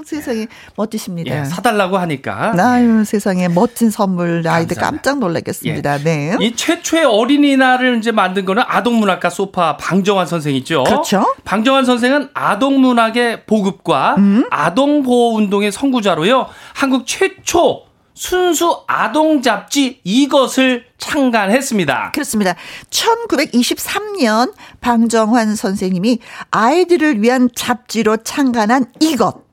[0.06, 1.40] 세상에 멋지십니다.
[1.40, 2.54] 예, 사달라고 하니까.
[2.58, 4.82] 아유, 세상에 멋진 선물 아이들 감사합니다.
[4.82, 5.98] 깜짝 놀랐겠습니다.
[6.00, 6.36] 네.
[6.40, 10.84] 이 최초의 어린이날을 이제 만든 거는 아동문학가 소파 방정환 선생이죠.
[10.84, 11.36] 그렇죠.
[11.44, 14.46] 방정환 선생은 아동문학의 보급과 음.
[14.52, 16.48] 아동보호운동의 선구자로요.
[16.74, 22.12] 한국 최초 순수 아동 잡지 이것을 창간했습니다.
[22.14, 22.56] 그렇습니다.
[22.90, 26.20] 1923년 방정환 선생님이
[26.52, 29.45] 아이들을 위한 잡지로 창간한 이것.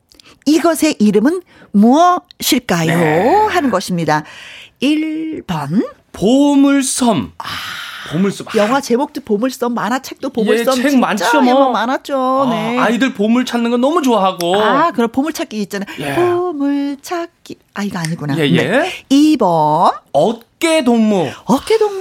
[0.46, 2.98] 이것의 이름은 무엇일까요?
[2.98, 3.46] 네.
[3.50, 4.24] 하는 것입니다.
[4.83, 5.88] 1번.
[6.12, 7.33] 보물섬.
[8.11, 8.46] 보물섬.
[8.48, 10.78] 아, 영화 제목도 보물섬, 만화책도 보물섬.
[10.78, 11.55] 예, 책 많죠, 뭐.
[11.55, 12.48] 뭐 많았죠.
[12.50, 12.78] 네.
[12.78, 14.57] 아, 이들 보물 찾는 거 너무 좋아하고.
[14.61, 15.88] 아, 그럼 보물찾기 있잖아요.
[16.00, 16.14] 예.
[16.14, 17.57] 보물찾기.
[17.74, 18.37] 아, 이거 아니구나.
[18.38, 18.62] 예, 예.
[18.68, 18.92] 네.
[19.09, 19.94] 2번.
[20.12, 21.29] 어 깨 동무.
[21.46, 22.01] 어깨 동무.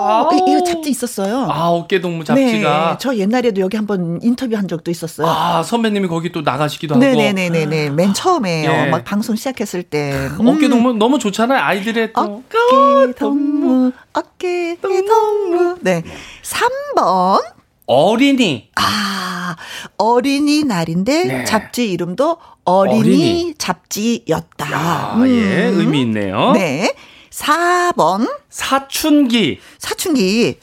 [0.00, 0.32] 아우.
[0.32, 1.46] 이- 이거 잡지 있었어요.
[1.50, 2.90] 아, 어깨 동무 잡지가.
[2.92, 2.96] 네.
[2.98, 5.26] 저 옛날에도 여기 한번 인터뷰 한 적도 있었어요.
[5.28, 7.04] 아, 선배님이 거기 또 나가시기도 하고.
[7.04, 7.90] 네네네네네.
[7.90, 8.70] 맨 처음에요.
[8.70, 8.86] 예.
[8.90, 10.30] 막 방송 시작했을 때.
[10.38, 11.60] 어깨 동무 너무 좋잖아요.
[11.62, 12.20] 아이들의 또.
[12.22, 15.76] 어깨 동무, 어깨 동무.
[15.82, 16.02] 네.
[16.42, 17.42] 3번.
[17.86, 18.68] 어린이.
[18.76, 19.56] 아,
[19.98, 21.44] 어린이날인데 네.
[21.44, 23.54] 잡지 이름도 어린이, 어린이.
[23.58, 24.66] 잡지였다.
[24.72, 26.52] 아, 예, 의미 있네요.
[26.52, 26.94] 네.
[27.38, 28.28] 4번.
[28.50, 29.60] 사춘기.
[29.78, 30.58] 사춘기.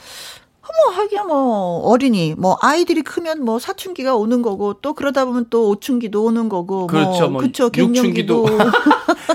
[0.83, 5.69] 뭐 하기야 뭐 어린이 뭐 아이들이 크면 뭐 사춘기가 오는 거고 또 그러다 보면 또
[5.69, 7.27] 오춘기도 오는 거고 그렇죠.
[7.29, 8.47] 뭐뭐 그쵸 육춘기도.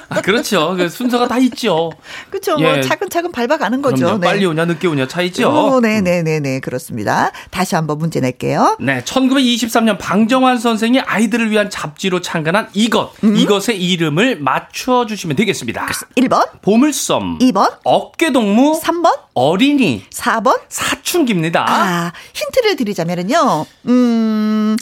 [0.09, 0.75] 아, 그렇죠.
[0.77, 1.91] 그 순서가 다 있죠.
[2.31, 2.63] 그쵸 예.
[2.63, 4.07] 뭐 차근차근 밟아가는 거죠.
[4.07, 4.21] 그럼요.
[4.21, 5.51] 빨리 오냐 늦게 오냐 차이죠.
[5.51, 7.33] 오, 네네네네 그렇습니다.
[7.51, 8.77] 다시 한번 문제 낼게요.
[8.81, 13.13] 네, 1923년 방정환 선생이 아이들을 위한 잡지로 창간한 이것.
[13.25, 13.37] 음.
[13.37, 15.87] 이것의 이름을 맞춰 주시면 되겠습니다.
[16.17, 17.39] 1번, 보물섬.
[17.39, 18.81] 2번, 어깨동무.
[18.83, 20.05] 3번, 어린이.
[20.11, 20.61] 4번.
[20.69, 21.65] 사춘기 입니다.
[21.69, 23.67] 아 힌트를 드리자면은요.
[23.87, 24.77] 음.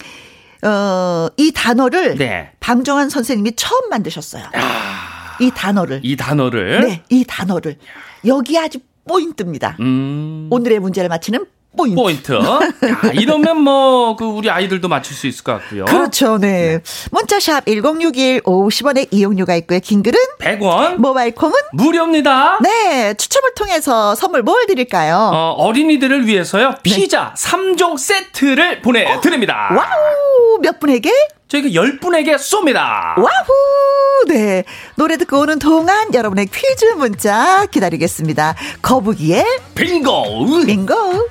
[0.63, 2.51] 어, 이 단어를 네.
[2.59, 4.45] 방정환 선생님이 처음 만드셨어요.
[5.41, 6.01] 이 단어를.
[6.03, 6.81] 이 단어를.
[6.81, 7.77] 네, 이 단어를.
[8.27, 9.77] 여기 아주 포인트입니다.
[9.81, 10.49] 음.
[10.51, 11.94] 오늘의 문제를 맞히는 포인트.
[11.96, 12.33] 포인트.
[12.33, 12.59] 야,
[13.14, 15.85] 이러면 뭐, 그, 우리 아이들도 맞출 수 있을 것 같고요.
[15.85, 16.81] 그렇죠, 네.
[17.12, 19.78] 문자샵 1061 50원의 이용료가 있고요.
[19.81, 20.96] 긴 글은 100원.
[20.96, 22.59] 모바일 콩은 무료입니다.
[22.62, 25.16] 네, 추첨을 통해서 선물 뭘 드릴까요?
[25.33, 29.68] 어, 어린이들을 위해서요, 피자 3종 세트를 보내 드립니다.
[29.70, 30.59] 와우!
[30.61, 31.12] 몇 분에게?
[31.48, 33.16] 저희가 10분에게 쏩니다.
[33.16, 34.24] 와후!
[34.26, 34.64] 네.
[34.96, 38.54] 노래 듣고 오는 동안 여러분의 퀴즈 문자 기다리겠습니다.
[38.83, 40.64] 거북이의 빙고!
[40.66, 41.28] 빙고!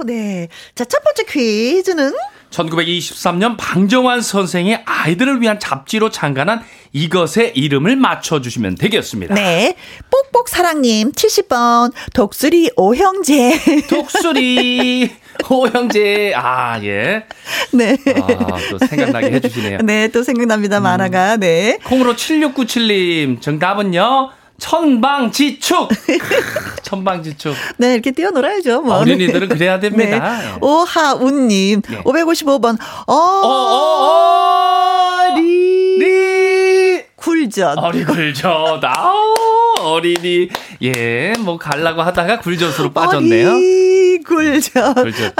[0.00, 0.48] 오, 네.
[0.74, 2.12] 자, 첫 번째 퀴즈는
[2.50, 9.34] 1923년 방정환 선생이 아이들을 위한 잡지로 창간한 이것의 이름을 맞춰주시면 되겠습니다.
[9.34, 9.76] 네.
[10.10, 13.86] 뽁뽁 사랑님 70번 독수리 오형제.
[13.88, 15.10] 독수리
[15.48, 17.24] 호형제 아 예.
[17.72, 17.96] 네.
[18.16, 19.78] 아, 또 생각나게 해주시네요.
[19.84, 20.80] 네, 또 생각납니다.
[20.80, 21.36] 만화가.
[21.36, 21.78] 네.
[21.84, 24.30] 콩으로 7697님 정답은요.
[24.60, 25.88] 천방지축.
[26.82, 27.54] 천방지축.
[27.78, 28.82] 네, 이렇게 뛰어놀아야죠.
[28.82, 28.96] 뭐.
[28.98, 30.38] 어린이들은 그래야 됩니다.
[30.38, 30.46] 네.
[30.46, 30.52] 예.
[30.60, 32.02] 오하운님, 네.
[32.02, 37.02] 555번, 어, 어, 리, 리.
[37.16, 37.78] 굴젓.
[37.78, 38.84] 어리굴젓.
[38.84, 39.34] 아우,
[39.80, 40.48] 어린이.
[40.82, 43.50] 예, 뭐 갈라고 하다가 굴젓으로 빠졌네요.
[43.50, 44.94] 어리 굴젓.
[44.94, 45.34] 굴젓.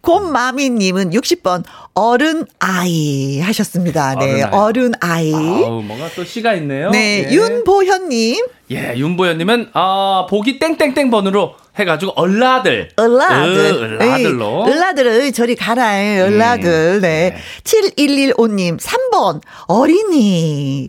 [0.00, 4.14] 곰마미님은 60번, 어른 아이 하셨습니다.
[4.16, 4.58] 네, 어른 아이.
[4.68, 5.32] 어른 아이.
[5.64, 6.90] 아우, 뭔가 또 씨가 있네요.
[6.90, 7.34] 네, 예.
[7.34, 12.88] 윤보현님, 예, 윤보현님은, 아, 보기 땡땡땡 번으로 해가지고, 얼라들.
[12.98, 13.56] 을라들.
[13.56, 14.64] 으, 을라들로.
[14.66, 17.00] 에이, 을라들을 저리 가라, 을라들.
[17.00, 17.30] 네.
[17.30, 17.36] 네.
[17.64, 20.88] 7115님, 3번, 어린이.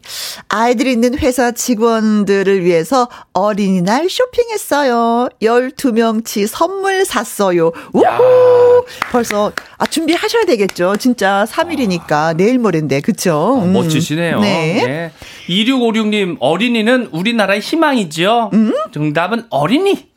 [0.50, 5.30] 아이들 있는 회사 직원들을 위해서 어린이날 쇼핑했어요.
[5.42, 7.72] 12명치 선물 샀어요.
[7.94, 8.86] 우후!
[9.12, 10.96] 벌써, 아, 준비하셔야 되겠죠.
[10.98, 13.60] 진짜 3일이니까 내일 모레인데, 그쵸?
[13.62, 13.74] 아, 음.
[13.74, 14.40] 멋지시네요.
[14.40, 14.84] 네.
[14.86, 15.12] 예.
[15.54, 18.52] 2656님, 어린이는 우리나라의 희망이지요.
[18.54, 18.74] 음?
[18.94, 20.10] 정답은 어린이.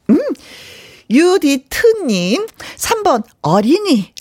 [1.12, 2.46] 유디트님,
[2.77, 4.12] 3번, 어린이.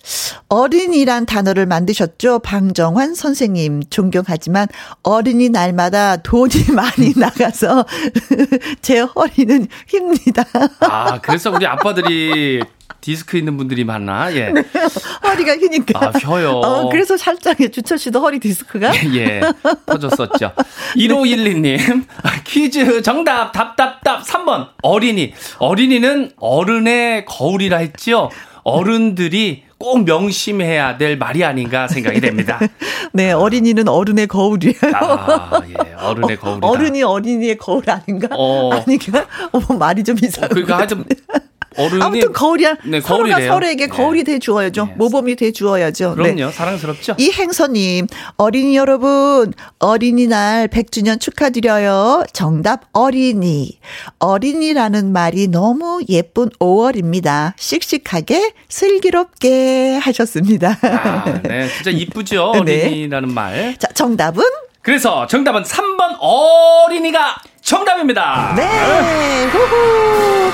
[0.50, 2.40] 어린이란 단어를 만드셨죠?
[2.40, 3.84] 방정환 선생님.
[3.90, 4.68] 존경하지만
[5.04, 7.86] 어린이 날마다 돈이 많이 나가서
[8.82, 10.44] 제 허리는 휩니다.
[10.82, 12.62] 아, 그래서 우리 아빠들이
[13.00, 14.34] 디스크 있는 분들이 많나?
[14.36, 14.52] 예.
[15.24, 16.08] 허리가 휘니까.
[16.08, 16.50] 아, 휘어요.
[16.52, 18.92] 어, 그래서 살짝 주철 씨도 허리 디스크가?
[19.16, 19.42] 예,
[19.86, 20.52] 터졌었죠.
[20.96, 22.06] 1512님,
[22.44, 25.34] 퀴즈 정답, 답답답, 3번, 어린이.
[25.60, 28.30] 어린이는 어른의 거울이라 했지요.
[28.64, 32.60] 어른들이 꼭 명심해야 될 말이 아닌가 생각이 됩니다.
[33.14, 34.76] 네, 어린이는 어른의 거울이에요.
[34.94, 36.68] 아, 예, 어른의 거울이다.
[36.68, 38.28] 어른이 어린이의 거울 아닌가?
[38.32, 38.72] 어.
[38.74, 39.26] 아니가?
[39.52, 40.50] 어머, 말이 좀 이상해.
[40.50, 41.04] 그러니까 하여튼,
[41.78, 42.04] 어른이.
[42.04, 42.76] 아무튼 거울이야.
[42.86, 43.52] 네, 서로가 거울이래요.
[43.54, 43.88] 서로에게 네.
[43.88, 44.86] 거울이 돼 주어야죠.
[44.86, 44.94] 네.
[44.98, 46.16] 모범이 돼 주어야죠.
[46.18, 46.34] 네.
[46.34, 47.16] 그럼요, 사랑스럽죠?
[47.18, 48.08] 이행서님,
[48.38, 52.26] 어린이 여러분, 어린이날 100주년 축하드려요.
[52.34, 53.80] 정답, 어린이.
[54.20, 57.54] 어린이라는 말이 너무 예쁜 5월입니다.
[57.58, 60.78] 씩씩하게, 슬기롭게 하셨습니다.
[60.82, 62.52] 아, 네, 진짜 이쁘죠?
[62.66, 62.86] 네.
[62.86, 63.76] 어린이라는 말.
[63.80, 64.44] 자, 정답은?
[64.82, 68.54] 그래서 정답은 3번 어린이가 정답입니다.
[68.58, 70.52] 네, 후후.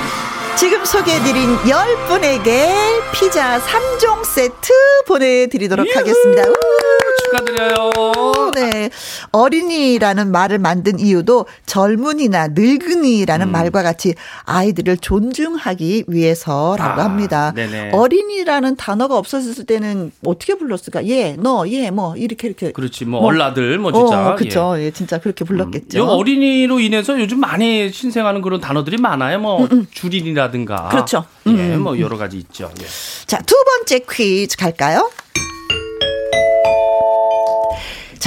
[0.58, 4.72] 지금 소개해드린 10분에게 피자 3종 세트
[5.06, 6.42] 보내드리도록 하겠습니다.
[6.48, 7.07] 우!
[7.24, 8.52] 축하드려요.
[8.54, 8.90] 네.
[9.32, 13.52] 어린이라는 말을 만든 이유도 젊은이나 늙은이라는 음.
[13.52, 17.52] 말과 같이 아이들을 존중하기 위해서라고 아, 합니다.
[17.54, 17.90] 네네.
[17.92, 21.06] 어린이라는 단어가 없었을 때는 어떻게 불렀을까?
[21.06, 22.72] 예, 너, 예, 뭐, 이렇게, 이렇게.
[22.72, 24.30] 그렇지, 뭐, 얼라들, 뭐, 진짜.
[24.30, 24.74] 어, 그쵸.
[24.78, 24.90] 예.
[24.90, 25.98] 진짜 그렇게 불렀겠죠.
[25.98, 29.38] 요 어린이로 인해서 요즘 많이 신생하는 그런 단어들이 많아요.
[29.38, 30.86] 뭐, 줄임이라든가.
[30.86, 31.24] 음, 그렇죠.
[31.46, 32.70] 예, 음, 뭐, 여러 가지 있죠.
[32.80, 32.84] 예.
[33.26, 35.10] 자, 두 번째 퀴즈 갈까요?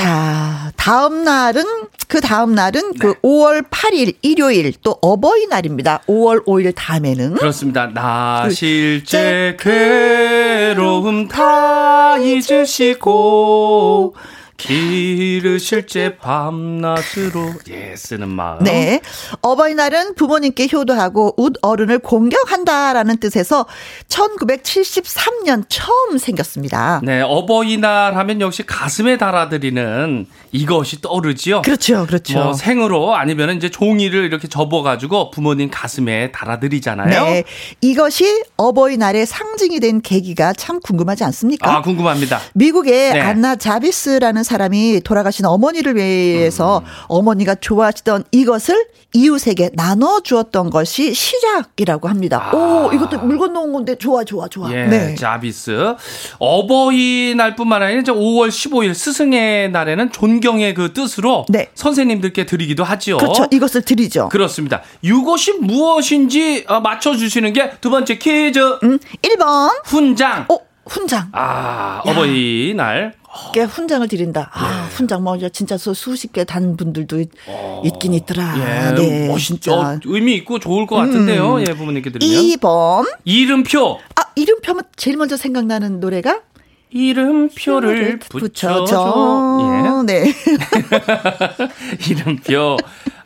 [0.01, 1.63] 자, 다음 날은,
[2.07, 6.01] 그 다음 날은 그 5월 8일 일요일 또 어버이날입니다.
[6.07, 7.35] 5월 5일 다음에는.
[7.35, 7.85] 그렇습니다.
[7.85, 12.95] 나그 실제 괴로움 다 잊으시고,
[14.61, 18.63] 기르실 제 밤낮으로, 예, 쓰는 마음.
[18.63, 19.01] 네.
[19.41, 23.65] 어버이날은 부모님께 효도하고 웃 어른을 공경한다라는 뜻에서
[24.07, 27.01] 1973년 처음 생겼습니다.
[27.03, 31.63] 네, 어버이날 하면 역시 가슴에 달아드리는 이것이 떠오르지요.
[31.63, 32.33] 그렇죠, 그렇죠.
[32.35, 37.09] 뭐 생으로 아니면 이제 종이를 이렇게 접어가지고 부모님 가슴에 달아드리잖아요.
[37.09, 37.43] 네.
[37.81, 41.77] 이것이 어버이날의 상징이 된 계기가 참 궁금하지 않습니까?
[41.77, 42.39] 아, 궁금합니다.
[42.53, 43.19] 미국의 네.
[43.21, 46.85] 안나 자비스라는 사람이 돌아가신 어머니를 위해서 음.
[47.07, 52.49] 어머니가 좋아하시던 이것을 이웃에게 나눠 주었던 것이 시작이라고 합니다.
[52.51, 52.55] 아.
[52.55, 54.71] 오, 이것도 물 건너온 건데 좋아, 좋아, 좋아.
[54.71, 55.15] 예, 네.
[55.15, 55.95] 자비스.
[56.39, 61.69] 어버이날뿐만 아니라 이제 5월 15일 스승의 날에는 존경의 그 뜻으로 네.
[61.75, 63.17] 선생님들께 드리기도 하지요.
[63.17, 63.47] 그렇죠.
[63.51, 64.29] 이것을 드리죠.
[64.29, 64.81] 그렇습니다.
[65.01, 68.59] 이것이 무엇인지 어, 맞춰 주시는 게 두 번째 퀴즈.
[68.83, 69.71] 음, 1번.
[69.85, 70.45] 훈장.
[70.49, 70.57] 어,
[70.91, 71.29] 훈장.
[71.31, 73.13] 아, 어버이날.
[73.53, 74.49] 게 훈장을 드린다.
[74.53, 74.93] 아, 예.
[74.93, 77.29] 훈장 뭐 진짜 수- 수십 개 단 분들도 있,
[77.85, 78.55] 있긴 있더라.
[78.57, 79.55] 예, 네, 멋있죠.
[79.71, 79.99] 진짜.
[80.03, 81.61] 의미 있고 좋을 것 같은데요.
[81.61, 82.43] 예, 부모님께 드리면.
[82.43, 83.09] 2번.
[83.23, 83.99] 이름표.
[84.17, 86.41] 아, 이름표면 제일 먼저 생각나는 노래가
[86.89, 89.59] 이름표를 붙여줘.
[89.63, 90.13] 예.
[90.13, 90.33] 네.
[92.09, 92.77] 이름표.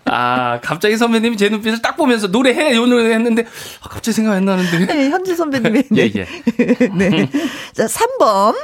[0.06, 3.46] 아, 갑자기 선배님이 제 눈빛을 딱 보면서 노래해, 요 노래 했는데,
[3.82, 4.86] 아, 갑자기 생각이 안 나는데.
[4.86, 5.84] 네, 현지 선배님의.
[5.98, 6.26] 예, 네.
[6.60, 6.88] 예.
[6.96, 7.30] 네.
[7.74, 8.56] 자, 3번.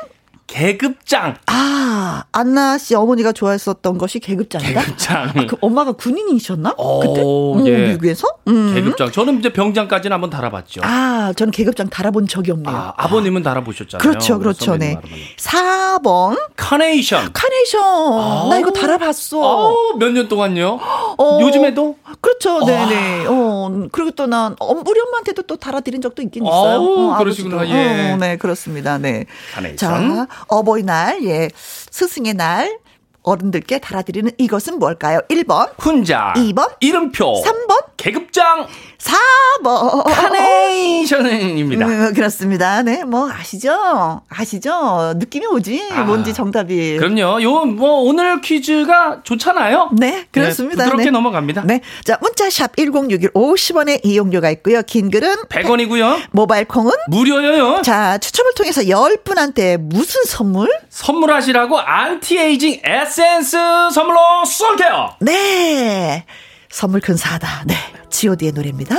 [0.52, 1.36] 계급장.
[1.47, 4.82] 아, 안나 씨 어머니가 좋아했었던 것이 계급장이다?
[4.82, 5.30] 계급장.
[5.30, 6.74] 아, 그 엄마가 군인이셨나?
[6.78, 7.22] 어, 그때?
[7.22, 7.88] 음, 예.
[7.88, 8.28] 미국에서?
[8.49, 8.74] 음.
[8.76, 9.12] 계급장.
[9.14, 10.82] 저는 이제 병장까지는 한번 달아봤죠.
[10.84, 12.76] 아, 저는 계급장 달아본 적이 없네요.
[12.76, 14.02] 아, 아버님은 달아보셨잖아요.
[14.02, 14.76] 그렇죠, 그렇죠.
[14.76, 14.93] 네.
[14.93, 16.38] 선배님 4번.
[16.58, 17.32] 카네이션.
[17.32, 18.49] 카네이션.
[18.49, 19.39] 나 이거 달아봤어.
[19.39, 20.80] 어, 몇년 동안요?
[21.18, 21.95] 어, 요즘에도?
[22.20, 23.26] 그렇죠, 네 네.
[23.26, 26.82] 어, 그리고 또 난, 어, 우리 엄마한테도 또 달아드린 적도 있긴 있어요.
[26.82, 27.66] 어, 그러시구나.
[27.70, 28.12] 예.
[28.12, 28.97] 어, 네, 그렇습니다.
[28.97, 29.26] 네.
[29.54, 29.78] 카네이션.
[29.78, 31.49] 자, 어버이날, 예.
[31.55, 32.79] 스승의 날,
[33.23, 35.19] 어른들께 달아드리는 이것은 뭘까요?
[35.29, 36.34] 1번, 훈장.
[36.35, 37.43] 2번, 이름표.
[37.43, 38.67] 3번, 계급장.
[39.02, 40.04] 4번.
[40.04, 41.86] 카네이션입니다.
[41.86, 42.82] 음, 그렇습니다.
[42.84, 44.22] 네, 뭐 아시죠?
[44.30, 45.14] 아시죠?
[45.18, 45.89] 느낌이 오지?
[45.91, 46.97] 아, 뭔지 정답이.
[46.97, 47.41] 그럼요.
[47.41, 49.89] 요, 뭐, 오늘 퀴즈가 좋잖아요.
[49.93, 50.84] 네, 그렇습니다.
[50.84, 51.12] 부드럽게 네.
[51.12, 51.64] 넘어갑니다.
[51.66, 51.82] 네.
[52.04, 54.82] 자, 문자샵 1061 50원의 이용료가 있고요.
[54.84, 56.22] 긴 글은 100원이고요.
[56.32, 57.82] 모바일 콩은 무료여요.
[57.84, 60.70] 자, 추첨을 통해서 10분한테 무슨 선물?
[60.89, 63.58] 선물하시라고 안티에이징 에센스
[63.91, 65.16] 선물로 쏠게요.
[65.22, 66.26] 네.
[66.72, 67.65] 선물 근사하다.
[67.67, 67.76] 네.
[68.09, 68.95] GOD의 노래입니다.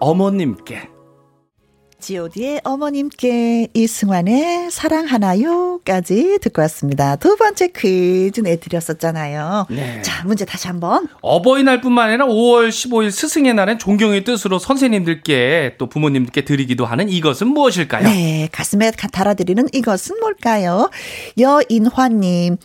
[0.00, 0.88] 어머님께.
[2.00, 7.16] GOD의 어머님께 이승환의 사랑하나요까지 듣고 왔습니다.
[7.16, 9.66] 두 번째 퀴즈 내드렸었잖아요.
[9.68, 10.00] 네.
[10.00, 11.08] 자, 문제 다시 한번.
[11.20, 18.04] 어버이날뿐만 아니라 5월 15일 스승의 날엔 존경의 뜻으로 선생님들께 또 부모님들께 드리기도 하는 이것은 무엇일까요?
[18.04, 20.88] 네, 가슴에 가- 달아드리는 이것은 뭘까요?
[21.38, 22.56] 여인화님,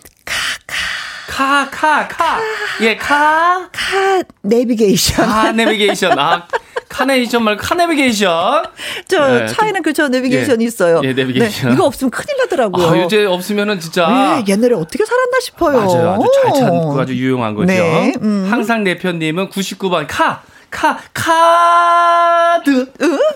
[1.27, 2.39] 카카, 카, 카, 카.
[2.81, 3.67] 예, 카.
[3.71, 5.25] 카 내비게이션.
[5.25, 6.17] 카 내비게이션.
[6.19, 6.47] 아,
[6.89, 8.63] 카네이션 말고 카네비게이션.
[9.07, 10.67] 저 네, 차에는 그저 내비게이션이 예.
[10.67, 11.01] 있어요.
[11.03, 11.69] 예, 내비게이션.
[11.69, 12.87] 네, 이거 없으면 큰일 나더라고요.
[12.87, 14.07] 아, 이제 없으면은 진짜.
[14.47, 15.77] 예, 옛날에 어떻게 살았나 싶어요.
[15.77, 16.13] 맞아요.
[16.13, 17.67] 아주 잘 찾고 아주 유용한 거죠.
[17.67, 18.47] 네, 음.
[18.49, 20.43] 항상 대표님은 99번 카,
[20.75, 22.91] 카, 카드.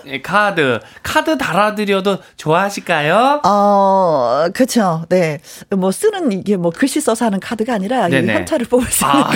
[0.06, 0.78] 예, 카드.
[1.02, 3.40] 카드 달아드려도 좋아하실까요?
[3.46, 5.06] 어, 그쵸.
[5.08, 5.40] 네.
[5.70, 8.12] 뭐 쓰는 이게 뭐 글씨 써서 하는 카드가 아니라 이.
[8.12, 9.30] 현찰을 뽑을 수 있는 아,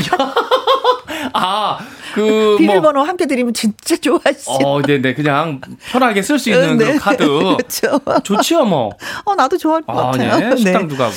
[1.33, 1.79] 아,
[2.15, 3.09] 그, 비밀번호 뭐.
[3.09, 4.53] 함께 드리면 진짜 좋아하시죠.
[4.53, 5.15] 어, 네네.
[5.15, 6.85] 그냥 편하게 쓸 수 있는 네.
[6.85, 7.25] 그런 카드.
[7.57, 8.01] 그렇죠.
[8.23, 8.91] 좋지요, 뭐.
[9.25, 10.51] 어, 나도 좋아할 것 아, 같아요.
[10.51, 10.57] 네.
[10.57, 11.15] 식당도 가고.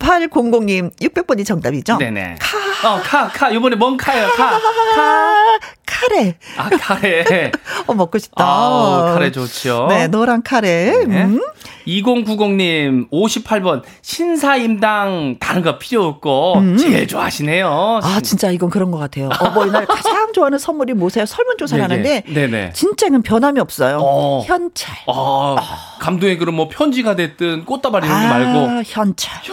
[0.00, 1.98] 4800님, 600번이 정답이죠?
[1.98, 2.36] 네네.
[2.84, 3.52] 어, 카, 카.
[3.54, 4.36] 요번에 뭔 카예요, 카.
[4.36, 4.56] 카.
[4.96, 6.36] 아, 카레.
[6.56, 7.52] 아, 카레.
[7.86, 8.42] 어, 먹고 싶다.
[8.44, 9.86] 아, 카레 좋죠.
[9.90, 11.04] 네, 노란 카레.
[11.06, 11.24] 네.
[11.24, 11.40] 음.
[11.86, 18.00] 2090님, 58번, 신사임당 다른 거 필요 없고, 제일 좋아하시네요.
[18.02, 18.06] 음.
[18.06, 19.28] 아, 진짜 이건 그런 것 같아요.
[19.40, 21.26] 어버이날 가장 좋아하는 선물이 뭐세요?
[21.26, 22.12] 설문조사를 네, 네.
[22.22, 22.72] 하는데, 네네.
[22.72, 23.98] 진짜는 변함이 없어요.
[24.00, 24.42] 어.
[24.46, 24.94] 현찰.
[25.06, 25.56] 아,
[26.00, 28.58] 감동의 그런 뭐 편지가 됐든 꽃다발 이런 거 말고.
[28.70, 29.40] 아, 현찰.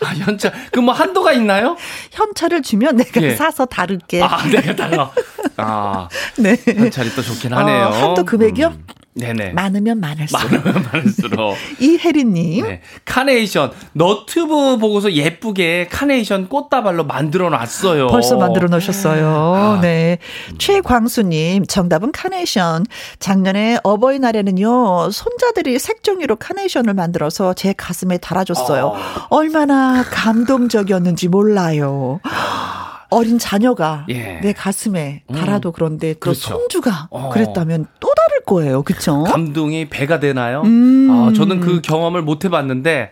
[0.00, 0.52] 아, 현찰.
[0.72, 1.76] 그뭐 한도가 있나요?
[2.12, 3.34] 현찰을 주면 내가 예.
[3.34, 4.22] 사서 다룰게.
[4.22, 5.10] 아, 내가 달라.
[5.56, 6.56] 아, 네.
[6.66, 7.86] 현찰이 또 좋긴 하네요.
[7.86, 8.68] 어, 한도 금액이요?
[8.68, 8.84] 음,
[9.16, 9.50] 네네.
[9.52, 10.50] 많으면 많을수록.
[10.52, 11.56] 많으면 많을수록.
[11.80, 12.64] 이혜리님.
[12.64, 12.80] 네.
[13.04, 13.72] 카네이션.
[13.92, 18.08] 너튜브 보고서 예쁘게 카네이션 꽃다발로 만들어 놨어요.
[18.08, 19.26] 벌써 만들어 놓으셨어요.
[19.26, 19.78] 아.
[19.80, 20.18] 네.
[20.58, 22.84] 최광수님, 정답은 카네이션.
[23.18, 28.94] 작년에 어버이날에는요, 손자들이 색종이로 카네이션을 만들어서 제 가슴에 달아줬어요.
[29.30, 32.20] 얼마나 감동적이었는지 몰라요.
[33.10, 34.40] 어린 자녀가 예.
[34.42, 36.50] 내 가슴에 달아도 그런데 또 그렇죠.
[36.50, 37.30] 손주가 어.
[37.30, 38.82] 그랬다면 또 다를 거예요.
[38.82, 39.22] 그쵸?
[39.24, 40.62] 감동이 배가 되나요?
[40.64, 41.08] 음.
[41.10, 43.10] 아, 저는 그 경험을 못 해봤는데,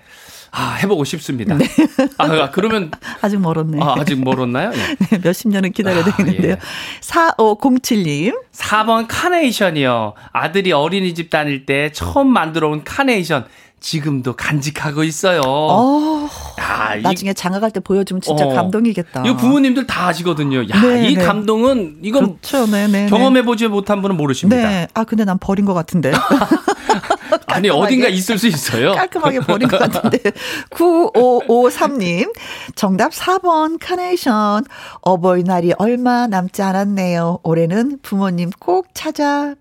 [0.57, 1.57] 아, 해보고 싶습니다.
[2.18, 3.78] 아, 그러면, 아직 멀었네.
[3.82, 4.70] 아, 아직 멀었나요?
[4.72, 4.95] 예.
[5.11, 6.53] 네, 몇십 년은 기다려야 아, 되겠는데요.
[6.53, 6.59] 예.
[7.01, 8.40] 4507님.
[8.53, 10.14] 4번 카네이션이요.
[10.32, 13.47] 아들이 어린이집 다닐 때 처음 만들어 온 카네이션.
[13.89, 15.43] 지금도 간직하고 있어요.
[15.45, 16.26] 어,
[16.59, 18.55] 야, 이, 나중에 장가 갈 때 보여주면 진짜 어.
[18.55, 19.24] 감동이겠다.
[19.26, 20.61] 이거 부모님들 다 아시거든요.
[20.70, 21.22] 야, 네, 이 네.
[21.22, 22.64] 감동은, 이건 그렇죠.
[22.66, 23.09] 네네.
[23.09, 24.62] 경험해 보지 못한 분은 모르십니다.
[24.68, 24.89] 네.
[24.95, 26.12] 아, 근데 난 버린 것 같은데.
[27.49, 28.93] 아니, 어딘가 있을 수 있어요.
[28.93, 30.18] 깔끔하게 버린 것 같은데.
[30.70, 32.32] 9553님.
[32.74, 34.64] 정답 4번 카네이션.
[35.03, 37.41] 어버이날이 얼마 남지 않았네요.
[37.43, 39.55] 올해는 부모님 꼭 찾아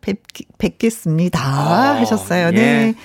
[0.60, 1.40] 뵙겠습니다.
[1.42, 2.52] 아, 하셨어요.
[2.54, 2.96] 예.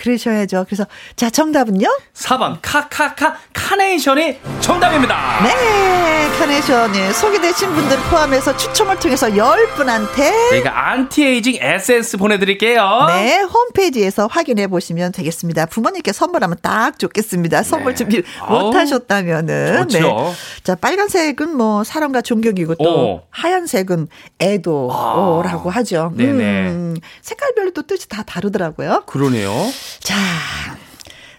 [0.00, 0.04] 네.
[0.04, 0.64] 그러셔야죠.
[0.66, 0.86] 그래서,
[1.16, 1.86] 자, 정답은요?
[2.14, 5.40] 4번 카카카 카네이션이 정답입니다.
[5.42, 13.04] 네, 카네이션이 소개되신 분들 포함해서 추첨을 통해서 10분한테 저희가 안티에이징 에센스 보내드릴게요.
[13.08, 15.66] 네, 홈페이지에서 확인해 보시면 되겠습니다.
[15.66, 17.62] 부모님께 선물하면 딱 좋겠습니다.
[17.62, 18.28] 선물 준비 네.
[18.40, 19.88] 아우, 못 하셨다면은.
[19.88, 19.98] 좋죠.
[20.00, 20.32] 네.
[20.64, 23.22] 자, 빨간색은 뭐 사랑과 존경이고 또 오.
[23.30, 24.08] 하얀색은
[24.40, 26.12] 애도라고 하죠.
[26.16, 26.44] 네네.
[26.70, 29.02] 음, 색깔별로 또 뜻이 다 다르더라고요.
[29.06, 29.50] 그러네요.
[29.98, 30.14] 자,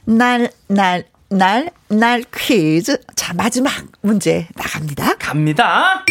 [0.05, 2.97] 날, 날, 날, 날 퀴즈.
[3.15, 3.71] 자, 마지막
[4.01, 5.15] 문제 나갑니다.
[5.17, 6.03] 갑니다.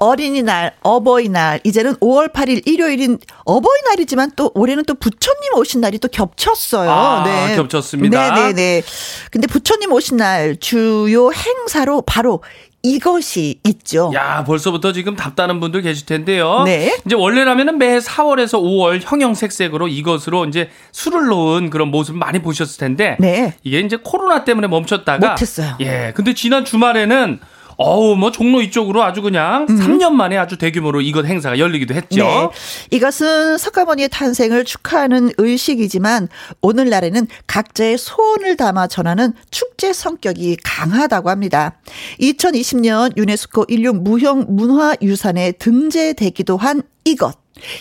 [0.00, 6.90] 어린이날, 어버이날, 이제는 5월 8일 일요일인 어버이날이지만 또 올해는 또 부처님 오신 날이 또 겹쳤어요.
[6.90, 8.34] 아, 겹쳤습니다.
[8.34, 8.82] 네네네.
[9.30, 12.42] 근데 부처님 오신 날 주요 행사로 바로
[12.82, 14.10] 이것이 있죠.
[14.14, 16.62] 야, 벌써부터 지금 답다는 분들 계실 텐데요.
[16.64, 16.98] 네.
[17.06, 23.16] 이제 원래라면은 매 4월에서 5월 형형색색으로 이것으로 이제 술을 놓은 그런 모습 많이 보셨을 텐데.
[23.20, 23.54] 네.
[23.62, 25.30] 이게 이제 코로나 때문에 멈췄다가.
[25.30, 25.76] 못했어요.
[25.80, 26.12] 예.
[26.14, 27.38] 근데 지난 주말에는
[27.76, 32.22] 어우, 뭐 종로 이쪽으로 아주 그냥 3년 만에 아주 대규모로 이것 행사가 열리기도 했죠.
[32.22, 32.48] 음.
[32.50, 32.96] 네.
[32.96, 36.28] 이것은 석가모니의 탄생을 축하하는 의식이지만
[36.60, 41.74] 오늘날에는 각자의 소원을 담아 전하는 축제 성격이 강하다고 합니다.
[42.20, 47.36] 2020년 유네스코 인류 무형 문화 유산에 등재되기도 한 이것.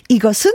[0.10, 0.52] 이것은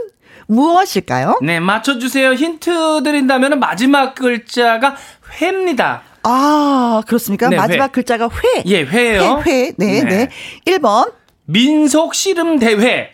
[0.47, 1.39] 무엇일까요?
[1.41, 2.33] 네, 맞춰주세요.
[2.33, 4.95] 힌트 드린다면 마지막 글자가
[5.41, 6.03] 회입니다.
[6.29, 7.47] 아, 그렇습니까?
[7.47, 7.91] 네, 마지막 회.
[7.91, 8.63] 글자가 회.
[8.65, 9.41] 예, 회예요.
[9.45, 9.73] 회, 회.
[9.77, 10.29] 네, 네.
[10.65, 10.77] 네.
[10.77, 11.13] 1번.
[11.45, 13.13] 민속 씨름 대회.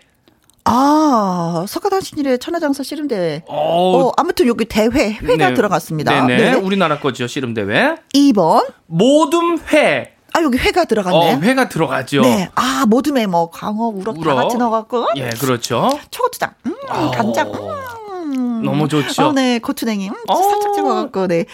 [0.65, 3.43] 아, 석가탄신일의 천하장사 씨름대회.
[3.47, 4.87] 어, 어, 아무튼 여기 대회,
[5.21, 5.53] 회가 네.
[5.53, 6.25] 들어갔습니다.
[6.25, 6.51] 네네.
[6.51, 6.53] 네.
[6.57, 7.95] 우리나라 거죠, 씨름 대회.
[8.15, 8.65] 2번.
[8.87, 10.13] 모둠 회.
[10.33, 11.33] 아, 여기 회가 들어갔네.
[11.35, 12.21] 어, 회가 들어가죠.
[12.21, 12.49] 네.
[12.55, 14.35] 아, 모둠에 뭐, 광어, 우럭, 다 우럭.
[14.35, 15.09] 같이 넣어갖고.
[15.17, 15.89] 예, 그렇죠.
[16.09, 16.73] 초고추장, 음,
[17.13, 17.53] 간장, 음.
[18.63, 19.27] 너무 좋죠.
[19.27, 19.59] 어, 네.
[19.59, 20.35] 고추냉이, 음, 어.
[20.35, 21.45] 살짝 찍어갖고, 네.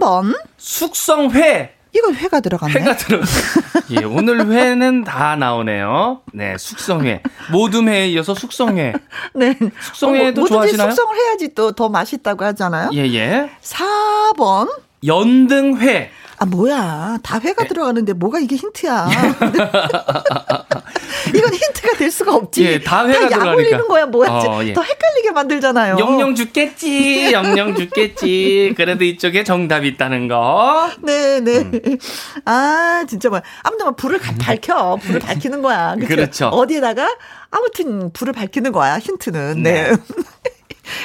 [0.00, 0.36] 3번.
[0.56, 1.74] 숙성회.
[1.92, 2.72] 이거 회가 들어갔네.
[2.80, 3.18] 회가 들어.
[3.90, 6.20] 예, 오늘 회는 다 나오네요.
[6.32, 7.20] 네, 숙성회.
[7.50, 8.92] 모둠회에 이어서 숙성회.
[9.34, 9.58] 네.
[9.82, 10.90] 숙성회도 어, 뭐든지 좋아하시나요?
[10.92, 12.90] 숙성을 해야지 또 더 맛있다고 하잖아요.
[12.94, 13.50] 예, 예.
[13.62, 14.68] 4번.
[15.04, 16.10] 연등회.
[16.38, 17.18] 아, 뭐야.
[17.24, 17.48] 다 네.
[17.48, 19.08] 회가 들어가는데 뭐가 이게 힌트야.
[21.34, 22.64] 이건 힌트가 될 수가 없지.
[22.64, 23.54] 예, 다 회가 약 들어가니까.
[23.54, 24.30] 올리는 거야, 뭐야.
[24.30, 24.72] 어, 예.
[24.72, 25.98] 더 헷갈리게 만들잖아요.
[25.98, 27.30] 영영 죽겠지.
[27.30, 28.72] 영영 죽겠지.
[28.74, 30.88] 그래도 이쪽에 정답이 있다는 거.
[31.02, 31.58] 네, 네.
[31.58, 31.98] 음.
[32.46, 33.42] 아, 진짜 뭐야.
[33.62, 34.96] 아무튼 막 불을 가- 밝혀.
[35.02, 35.94] 불을 밝히는 거야.
[35.96, 36.46] 그렇죠.
[36.48, 37.06] 어디에다가
[37.50, 38.98] 아무튼 불을 밝히는 거야.
[38.98, 39.62] 힌트는.
[39.62, 39.90] 네.
[39.90, 39.96] 네.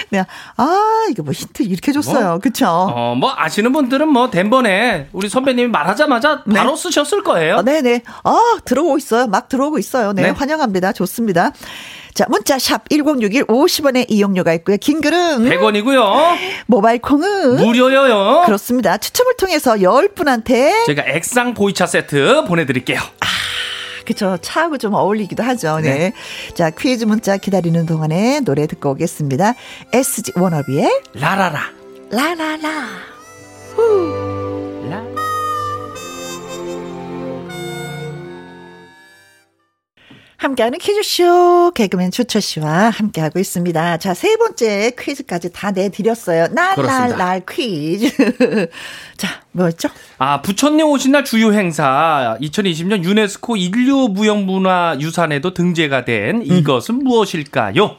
[0.10, 0.26] 네.
[0.58, 2.30] 아, 이거 뭐 힌트 이렇게 줬어요.
[2.30, 2.40] 뭐?
[2.40, 2.66] 그쵸?
[2.68, 6.56] 어, 뭐 아시는 분들은 뭐 된번에 우리 선배님이 말하자마자 네.
[6.56, 7.58] 바로 쓰셨을 거예요.
[7.58, 8.04] 어, 네네.
[8.24, 9.28] 아, 들어오고 있어요.
[9.28, 10.14] 막 들어오고 있어요.
[10.14, 10.30] 네, 네.
[10.30, 10.94] 환영합니다.
[10.94, 11.52] 좋습니다.
[12.16, 14.78] 자, 문자 샵 1061 50원의 이용료가 있고요.
[14.80, 16.38] 긴 글은 100원이고요.
[16.66, 18.44] 모바일 콩은 무료여요.
[18.46, 18.98] 그렇습니다.
[18.98, 23.02] 추첨을 통해서 10분한테 제가 액상 보이차 세트 보내 드릴게요.
[24.06, 24.38] 그쵸.
[24.42, 25.80] 차하고 좀 어울리기도 하죠.
[25.80, 26.14] 네.
[26.54, 29.54] 자, 퀴즈 문자 기다리는 동안에 노래 듣고 오겠습니다.
[29.94, 31.60] SG 워너비의 라라라.
[32.12, 32.58] 라라라.
[32.58, 33.16] 라.
[40.38, 43.98] 함께하는 퀴즈쇼 개그맨 주철 씨와 함께하고 있습니다.
[43.98, 46.48] 자, 세 번째 퀴즈까지 다 내드렸어요.
[46.48, 48.10] 날날날 퀴즈.
[49.18, 49.90] 자, 뭐였죠?
[50.18, 57.04] 아, 부처님 오신 날 주요 행사 2020년 유네스코 인류 무형 문화 유산에도 등재가 된 이것은
[57.04, 57.98] 무엇일까요?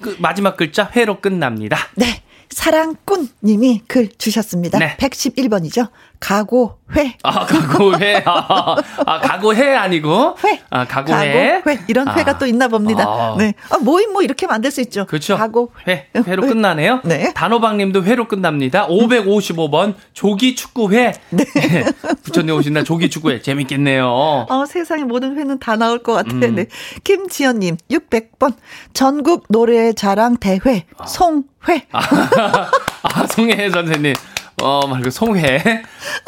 [0.00, 1.76] 그 마지막 글자 회로 끝납니다.
[1.94, 2.22] 네.
[2.50, 4.78] 사랑꾼 님이 글 주셨습니다.
[4.78, 4.96] 네.
[4.98, 5.88] 111번이죠.
[6.18, 7.16] 가고회.
[7.22, 8.22] 아, 각오회.
[8.26, 8.76] 아,
[9.06, 10.60] 아, 각오해 아니고 회.
[10.68, 11.62] 아, 각오해.
[11.62, 11.78] 가고회.
[11.88, 12.14] 이런 아.
[12.14, 13.04] 회가 또 있나 봅니다.
[13.06, 13.36] 아.
[13.38, 13.54] 네.
[13.70, 15.06] 아, 모임 뭐 이렇게 만들 수 있죠.
[15.06, 15.36] 그렇죠.
[15.36, 16.08] 가고 회.
[16.14, 17.00] 회로 끝나네요.
[17.04, 17.32] 네.
[17.34, 18.86] 단호박 님도 회로 끝납니다.
[18.88, 21.14] 555번 조기 축구회.
[21.30, 21.44] 네.
[22.22, 24.06] 부처님 오신 날 조기 축구회 재밌겠네요.
[24.48, 26.50] 어, 세상에 모든 회는 다 나올 것 같아요.
[26.50, 26.54] 음.
[26.56, 26.66] 네.
[27.04, 28.54] 김지연 님, 600번.
[28.92, 31.86] 전국 노래 자랑 대회, 송 회.
[31.92, 34.14] 아, 송혜 선생님.
[34.62, 35.82] 어, 말고 송회.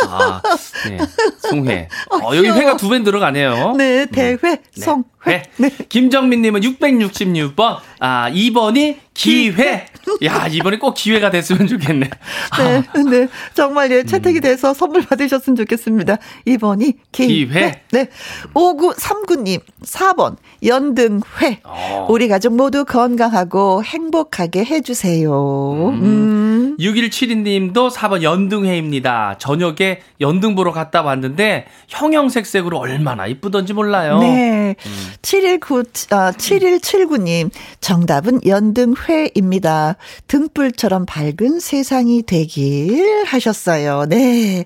[0.08, 0.40] 아,
[0.88, 0.98] 네.
[1.40, 1.88] 송회.
[2.10, 2.58] 어, 여기 귀여워.
[2.58, 3.72] 회가 두배 들어가네요.
[3.76, 4.58] 네, 대회, 네.
[4.74, 5.32] 송 회.
[5.32, 5.42] 회.
[5.58, 5.70] 네.
[5.88, 7.78] 김정민님은 666번.
[8.00, 9.86] 아, 2번이 기회.
[10.24, 12.10] 야, 이번에 꼭 기회가 됐으면 좋겠네.
[12.58, 13.28] 네, 네.
[13.54, 16.16] 정말 예, 채택이 돼서 선물 받으셨으면 좋겠습니다.
[16.46, 17.26] 2번이 기회.
[17.26, 17.82] 기회.
[17.92, 18.08] 네.
[18.54, 21.60] 5939님, 4번, 연등회.
[21.64, 22.06] 어.
[22.08, 25.90] 우리 가족 모두 건강하고 행복하게 해주세요.
[25.90, 26.76] 음.
[26.78, 29.36] 6172님도 4번 연등회입니다.
[29.38, 34.18] 저녁에 연등 보러 갔다 왔는데 형형색색으로 얼마나 이쁘던지 몰라요.
[34.20, 34.76] 네.
[35.20, 37.50] 719, 아, 7179님,
[37.80, 39.96] 정답은 연등회입니다.
[40.28, 44.06] 등불처럼 밝은 세상이 되길 하셨어요.
[44.08, 44.64] 네.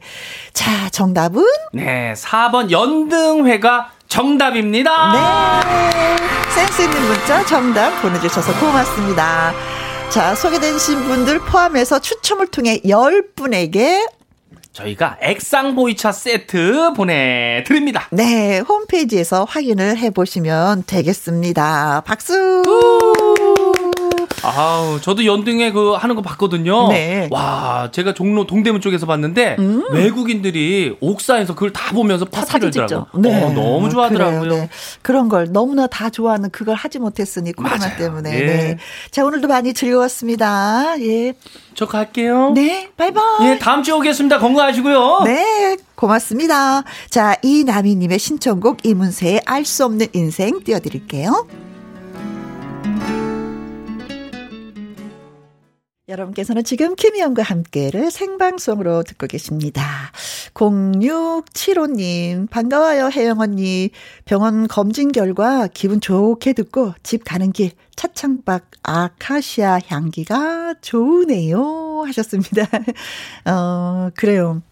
[0.52, 1.44] 자, 정답은?
[1.72, 5.12] 네, 4번 연등회가 정답입니다.
[5.12, 6.16] 네.
[6.54, 9.52] 센스 있는 문자 정답 보내주셔서 고맙습니다.
[10.08, 14.08] 자, 소개되신 분들 포함해서 추첨을 통해 10분에게
[14.76, 18.08] 저희가 액상보이차 세트 보내드립니다.
[18.10, 22.02] 네, 홈페이지에서 확인을 해보시면 되겠습니다.
[22.04, 22.62] 박수!
[24.54, 26.88] 아우, 저도 연등에 그 하는 거 봤거든요.
[26.88, 27.28] 네.
[27.30, 29.56] 와, 제가 종로 동대문 쪽에서 봤는데
[29.92, 33.06] 외국인들이 옥사에서 그걸 다 보면서 다 파티를 찍죠.
[33.14, 33.46] 들더라고요.
[33.46, 34.40] 어, 너무 좋아하더라고요.
[34.40, 34.68] 그래요, 네.
[35.02, 37.96] 그런 걸 너무나 다 좋아하는 그걸 하지 못했으니 코로나 맞아요.
[37.98, 38.34] 때문에.
[38.34, 38.46] 예.
[38.46, 38.78] 네.
[39.10, 40.94] 자, 오늘도 많이 즐거웠습니다.
[41.00, 41.34] 예.
[41.74, 42.52] 저 갈게요.
[42.54, 43.46] 네, 바이바이.
[43.48, 44.38] 예, 다음 주에 오겠습니다.
[44.38, 45.22] 건강하시고요.
[45.24, 46.82] 네, 고맙습니다.
[47.10, 51.46] 자, 이나미님의 신청곡 이문세의 알 수 없는 인생 띄워드릴게요.
[56.16, 59.82] 여러분께서는 지금 김희영과 함께를 생방송으로 듣고 계십니다.
[60.54, 63.90] 0675님, 반가워요, 혜영 언니.
[64.24, 72.04] 병원 검진 결과 기분 좋게 듣고 집 가는 길 차창밖 아카시아 향기가 좋으네요.
[72.06, 72.66] 하셨습니다.
[73.46, 74.62] 어, 그래요.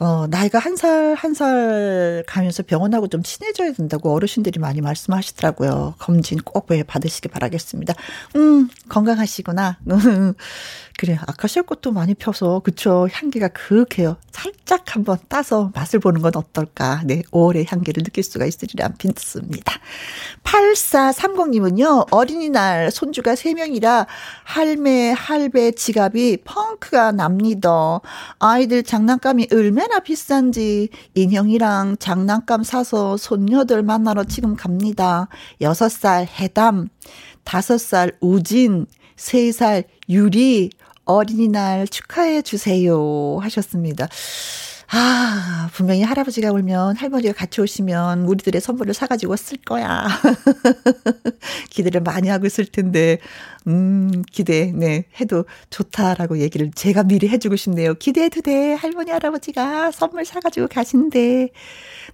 [0.00, 5.94] 어, 나이가 한 살, 한 살 가면서 병원하고 좀 친해져야 된다고 어르신들이 많이 말씀하시더라고요.
[5.98, 7.94] 검진 꼭 왜 받으시기 바라겠습니다.
[8.36, 9.78] 음, 건강하시구나.
[11.00, 13.06] 그래, 아카시아 꽃도 많이 펴서, 그쵸.
[13.12, 14.16] 향기가 그윽해요.
[14.32, 17.02] 살짝 한번 따서 맛을 보는 건 어떨까.
[17.04, 19.74] 네, 5월의 향기를 느낄 수가 있으리라 믿습니다.
[20.42, 24.06] 8430님은요, 어린이날 손주가 3명이라
[24.42, 28.00] 할매, 할배 지갑이 펑크가 납니다.
[28.40, 35.28] 아이들 장난감이 얼마나 비싼지 인형이랑 장난감 사서 손녀들 만나러 지금 갑니다.
[35.60, 36.88] 6살 해담,
[37.44, 40.70] 5살 우진, 3살 유리,
[41.08, 43.38] 어린이날 축하해 주세요.
[43.40, 44.08] 하셨습니다.
[44.90, 50.06] 아, 분명히 할아버지가 오면 할머니가 같이 오시면 우리들의 선물을 사가지고 쓸 거야.
[51.70, 53.18] 기대를 많이 하고 있을 텐데,
[53.66, 57.94] 음, 기대, 네, 해도 좋다라고 얘기를 제가 미리 해주고 싶네요.
[57.94, 58.74] 기대해도 돼.
[58.74, 61.50] 할머니, 할아버지가 선물 사가지고 가신대.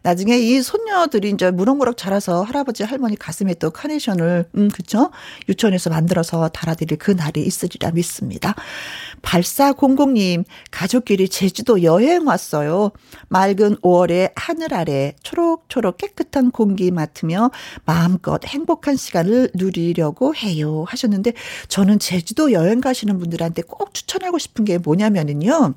[0.03, 5.11] 나중에 이 손녀들이 이제 무럭무럭 자라서 할아버지, 할머니 가슴에 또 카네이션을, 음, 그쵸?
[5.49, 8.55] 유치원에서 만들어서 달아드릴 그 날이 있으리라 믿습니다.
[9.23, 12.91] 8400님, 가족끼리 제주도 여행 왔어요.
[13.29, 17.51] 맑은 5월의 하늘 아래 초록초록 깨끗한 공기 맡으며
[17.85, 20.85] 마음껏 행복한 시간을 누리려고 해요.
[20.89, 21.33] 하셨는데,
[21.69, 25.75] 저는 제주도 여행 가시는 분들한테 꼭 추천하고 싶은 게 뭐냐면은요.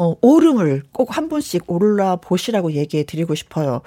[0.00, 3.80] 어, 오름을 꼭 한 번씩 올라 보시라고 얘기해 드리고 싶어요.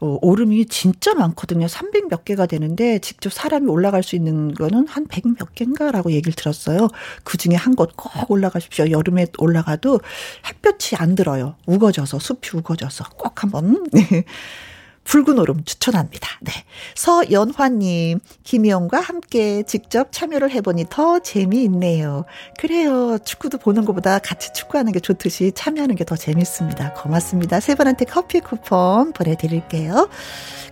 [0.00, 1.68] 어, 오름이 진짜 많거든요.
[1.68, 6.32] 300 몇 개가 되는데 직접 사람이 올라갈 수 있는 거는 한 100 몇 개인가라고 얘기를
[6.32, 6.88] 들었어요.
[7.22, 8.90] 그 중에 한 곳 꼭 올라가십시오.
[8.90, 10.00] 여름에 올라가도
[10.48, 11.54] 햇볕이 안 들어요.
[11.66, 13.84] 우거져서, 숲이 우거져서 꼭 한번.
[15.04, 15.12] 네.
[15.12, 16.28] 붉은 오름 추천합니다.
[16.42, 16.52] 네.
[16.94, 22.24] 서연화님, 김희영과 함께 직접 참여를 해보니 더 재미있네요.
[22.58, 23.18] 그래요.
[23.24, 26.94] 축구도 보는 것보다 같이 축구하는 게 좋듯이 참여하는 게 더 재밌습니다.
[26.94, 27.60] 고맙습니다.
[27.60, 30.08] 세 분한테 커피 쿠폰 보내드릴게요.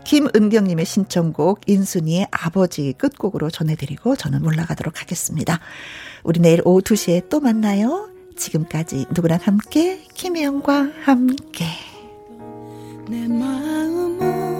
[0.04, 5.60] 김은경님의 신청곡 인순이의 아버지 끝곡으로 전해드리고 저는 올라가도록 하겠습니다.
[6.24, 8.08] 우리 내일 오후 2시에 또 만나요.
[8.36, 11.66] 지금까지 누구랑 함께 김혜영과 함께
[13.10, 14.59] 내 마음은